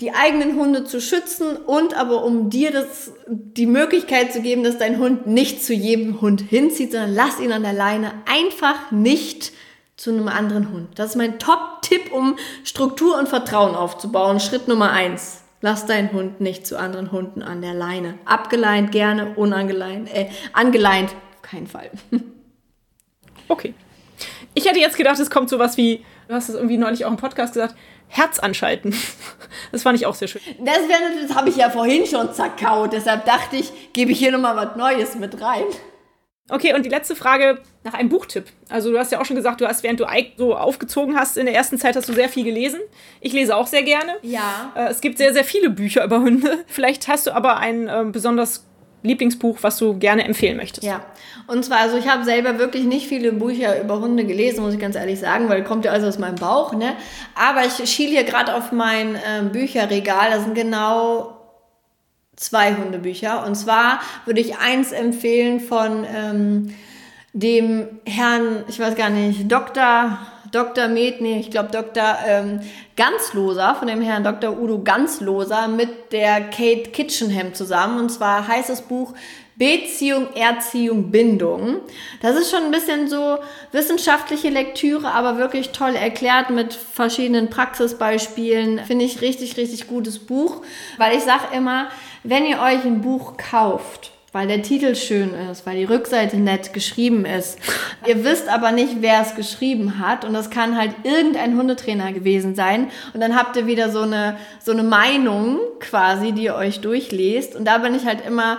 [0.00, 4.78] die eigenen Hunde zu schützen und aber um dir das, die Möglichkeit zu geben, dass
[4.78, 9.52] dein Hund nicht zu jedem Hund hinzieht, sondern lass ihn an der Leine einfach nicht
[9.96, 10.88] zu einem anderen Hund.
[10.96, 14.38] Das ist mein Top-Tipp, um Struktur und Vertrauen aufzubauen.
[14.38, 15.42] Schritt Nummer eins.
[15.62, 18.18] Lass deinen Hund nicht zu anderen Hunden an der Leine.
[18.26, 21.90] Abgeleint gerne, unangeleint, äh, angeleint, auf keinen Fall.
[23.48, 23.74] Okay.
[24.56, 27.18] Ich hätte jetzt gedacht, es kommt sowas wie, du hast es irgendwie neulich auch im
[27.18, 27.74] Podcast gesagt,
[28.08, 28.94] Herz anschalten.
[29.72, 30.40] Das fand ich auch sehr schön.
[30.60, 30.78] Das,
[31.26, 34.76] das habe ich ja vorhin schon zerkaut, deshalb dachte ich, gebe ich hier nochmal was
[34.76, 35.64] Neues mit rein.
[36.48, 38.46] Okay, und die letzte Frage nach einem Buchtipp.
[38.68, 41.46] Also du hast ja auch schon gesagt, du hast, während du so aufgezogen hast, in
[41.46, 42.80] der ersten Zeit hast du sehr viel gelesen.
[43.20, 44.16] Ich lese auch sehr gerne.
[44.22, 44.72] Ja.
[44.76, 46.64] Äh, es gibt sehr, sehr viele Bücher über Hunde.
[46.68, 48.65] Vielleicht hast du aber ein äh, besonders
[49.02, 50.86] Lieblingsbuch, was du gerne empfehlen möchtest.
[50.86, 51.00] Ja,
[51.46, 54.80] und zwar, also ich habe selber wirklich nicht viele Bücher über Hunde gelesen, muss ich
[54.80, 56.94] ganz ehrlich sagen, weil kommt ja alles aus meinem Bauch, ne?
[57.34, 61.36] Aber ich schiele hier gerade auf mein äh, Bücherregal, da sind genau
[62.36, 63.46] zwei Hundebücher.
[63.46, 66.74] Und zwar würde ich eins empfehlen von ähm,
[67.32, 70.18] dem Herrn, ich weiß gar nicht, Dr.
[70.52, 70.88] Dr.
[70.88, 72.16] Med, nee, ich glaube Dr.
[72.26, 72.60] Ähm,
[72.96, 74.58] Ganzloser, von dem Herrn Dr.
[74.58, 78.00] Udo Ganzloser mit der Kate Kitchenham zusammen.
[78.00, 79.12] Und zwar heißt das Buch
[79.56, 81.80] Beziehung, Erziehung, Bindung.
[82.20, 83.38] Das ist schon ein bisschen so
[83.72, 88.80] wissenschaftliche Lektüre, aber wirklich toll erklärt mit verschiedenen Praxisbeispielen.
[88.80, 90.62] Finde ich richtig, richtig gutes Buch,
[90.98, 91.88] weil ich sage immer,
[92.22, 96.74] wenn ihr euch ein Buch kauft, weil der Titel schön ist, weil die Rückseite nett
[96.74, 97.58] geschrieben ist.
[98.06, 100.26] Ihr wisst aber nicht, wer es geschrieben hat.
[100.26, 102.90] Und das kann halt irgendein Hundetrainer gewesen sein.
[103.14, 107.56] Und dann habt ihr wieder so eine so eine Meinung quasi, die ihr euch durchlest.
[107.56, 108.58] Und da bin ich halt immer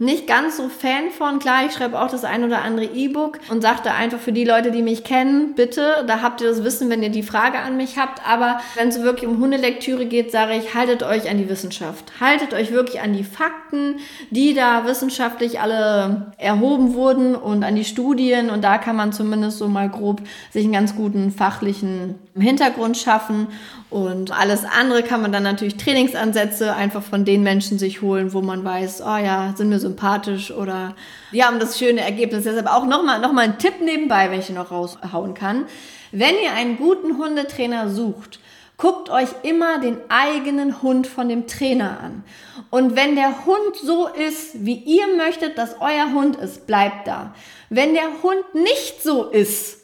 [0.00, 1.40] nicht ganz so Fan von.
[1.40, 4.70] Klar, ich schreibe auch das ein oder andere E-Book und sagte einfach für die Leute,
[4.70, 7.98] die mich kennen, bitte, da habt ihr das Wissen, wenn ihr die Frage an mich
[7.98, 8.20] habt.
[8.28, 12.12] Aber wenn es wirklich um Hundelektüre geht, sage ich, haltet euch an die Wissenschaft.
[12.20, 13.96] Haltet euch wirklich an die Fakten,
[14.30, 18.50] die da wissenschaftlich alle erhoben wurden und an die Studien.
[18.50, 20.20] Und da kann man zumindest so mal grob
[20.52, 23.48] sich einen ganz guten fachlichen Hintergrund schaffen.
[23.90, 28.42] Und alles andere kann man dann natürlich Trainingsansätze einfach von den Menschen sich holen, wo
[28.42, 30.94] man weiß, oh ja, sind mir sympathisch oder
[31.32, 32.44] die haben das schöne Ergebnis.
[32.44, 35.66] Deshalb auch nochmal noch mal ein Tipp nebenbei, wenn ich noch raushauen kann.
[36.12, 38.40] Wenn ihr einen guten Hundetrainer sucht,
[38.76, 42.24] guckt euch immer den eigenen Hund von dem Trainer an.
[42.70, 47.34] Und wenn der Hund so ist, wie ihr möchtet, dass euer Hund ist, bleibt da.
[47.70, 49.80] Wenn der Hund nicht so ist,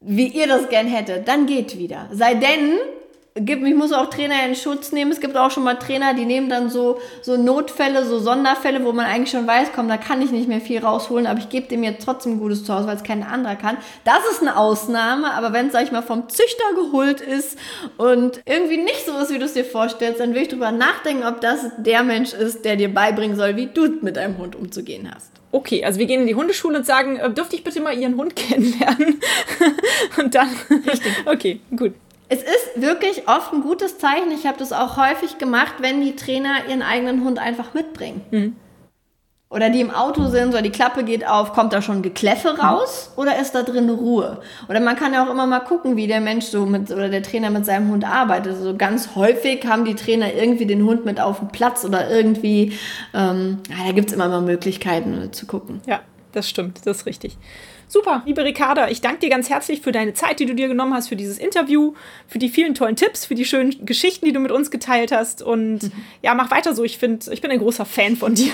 [0.00, 2.08] wie ihr das gern hättet, dann geht wieder.
[2.12, 2.76] Sei denn,
[3.34, 5.10] gibt, ich muss auch Trainer in Schutz nehmen.
[5.10, 8.92] Es gibt auch schon mal Trainer, die nehmen dann so, so Notfälle, so Sonderfälle, wo
[8.92, 11.66] man eigentlich schon weiß, komm, da kann ich nicht mehr viel rausholen, aber ich gebe
[11.68, 13.76] dem jetzt trotzdem gutes Zuhause, weil es kein anderer kann.
[14.04, 17.58] Das ist eine Ausnahme, aber wenn es, sag ich mal, vom Züchter geholt ist
[17.96, 21.24] und irgendwie nicht so ist, wie du es dir vorstellst, dann will ich drüber nachdenken,
[21.24, 25.10] ob das der Mensch ist, der dir beibringen soll, wie du mit deinem Hund umzugehen
[25.12, 25.30] hast.
[25.54, 28.16] Okay, also wir gehen in die Hundeschule und sagen, äh, dürfte ich bitte mal Ihren
[28.16, 29.20] Hund kennenlernen?
[30.18, 30.48] und dann.
[30.86, 31.12] Richtig.
[31.26, 31.92] Okay, gut.
[32.32, 34.30] Es ist wirklich oft ein gutes Zeichen.
[34.30, 38.22] Ich habe das auch häufig gemacht, wenn die Trainer ihren eigenen Hund einfach mitbringen.
[38.30, 38.56] Mhm.
[39.50, 43.10] Oder die im Auto sind, oder die Klappe geht auf, kommt da schon Gekläffe raus
[43.16, 44.40] oder ist da drin Ruhe?
[44.70, 47.22] Oder man kann ja auch immer mal gucken, wie der Mensch so mit oder der
[47.22, 48.54] Trainer mit seinem Hund arbeitet.
[48.54, 52.78] Also ganz häufig haben die Trainer irgendwie den Hund mit auf dem Platz oder irgendwie,
[53.12, 55.82] ähm, da gibt es immer mal Möglichkeiten zu gucken.
[55.84, 56.00] Ja,
[56.32, 57.36] das stimmt, das ist richtig.
[57.88, 60.94] Super, liebe Ricarda, ich danke dir ganz herzlich für deine Zeit, die du dir genommen
[60.94, 61.92] hast, für dieses Interview,
[62.26, 65.42] für die vielen tollen Tipps, für die schönen Geschichten, die du mit uns geteilt hast.
[65.42, 65.92] Und mhm.
[66.22, 66.84] ja, mach weiter so.
[66.84, 68.52] Ich finde, ich bin ein großer Fan von dir.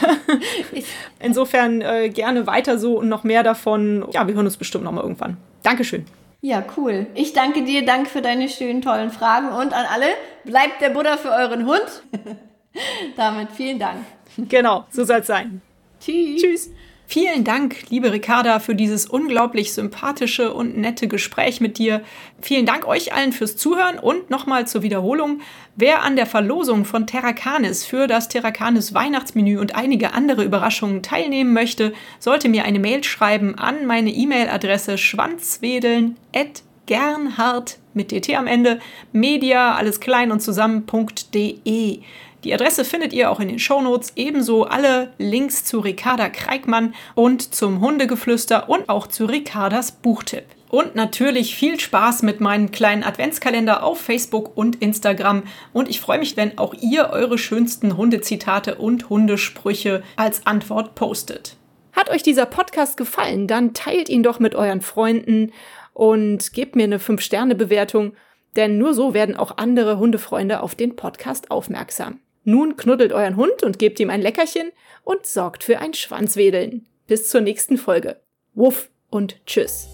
[1.20, 4.04] Insofern äh, gerne weiter so und noch mehr davon.
[4.12, 5.36] Ja, wir hören uns bestimmt noch mal irgendwann.
[5.62, 6.04] Dankeschön.
[6.40, 7.06] Ja, cool.
[7.14, 10.06] Ich danke dir, danke für deine schönen, tollen Fragen und an alle,
[10.44, 12.02] bleibt der Buddha für euren Hund.
[13.16, 13.98] Damit vielen Dank.
[14.36, 15.60] Genau, so soll es sein.
[16.00, 16.42] Tschüss.
[16.42, 16.70] Tschüss.
[17.10, 22.02] Vielen Dank, liebe Ricarda, für dieses unglaublich sympathische und nette Gespräch mit dir.
[22.42, 25.40] Vielen Dank euch allen fürs Zuhören und nochmal zur Wiederholung.
[25.74, 31.54] Wer an der Verlosung von Terrakanis für das Terrakanis Weihnachtsmenü und einige andere Überraschungen teilnehmen
[31.54, 38.80] möchte, sollte mir eine Mail schreiben an meine E-Mail-Adresse schwanzwedeln.gernhard mit dt am Ende,
[39.12, 42.00] media, alles klein und zusammen.de.
[42.44, 47.54] Die Adresse findet ihr auch in den Shownotes, ebenso alle Links zu Ricarda Kreikmann und
[47.54, 50.44] zum Hundegeflüster und auch zu Ricardas Buchtipp.
[50.70, 55.42] Und natürlich viel Spaß mit meinem kleinen Adventskalender auf Facebook und Instagram.
[55.72, 61.56] Und ich freue mich, wenn auch ihr eure schönsten Hundezitate und Hundesprüche als Antwort postet.
[61.92, 65.52] Hat euch dieser Podcast gefallen, dann teilt ihn doch mit euren Freunden
[65.92, 68.12] und gebt mir eine 5-Sterne-Bewertung,
[68.54, 72.20] denn nur so werden auch andere Hundefreunde auf den Podcast aufmerksam.
[72.44, 74.70] Nun knuddelt euren Hund und gebt ihm ein Leckerchen
[75.04, 76.86] und sorgt für ein Schwanzwedeln.
[77.06, 78.20] Bis zur nächsten Folge.
[78.54, 79.88] Wuff und tschüss.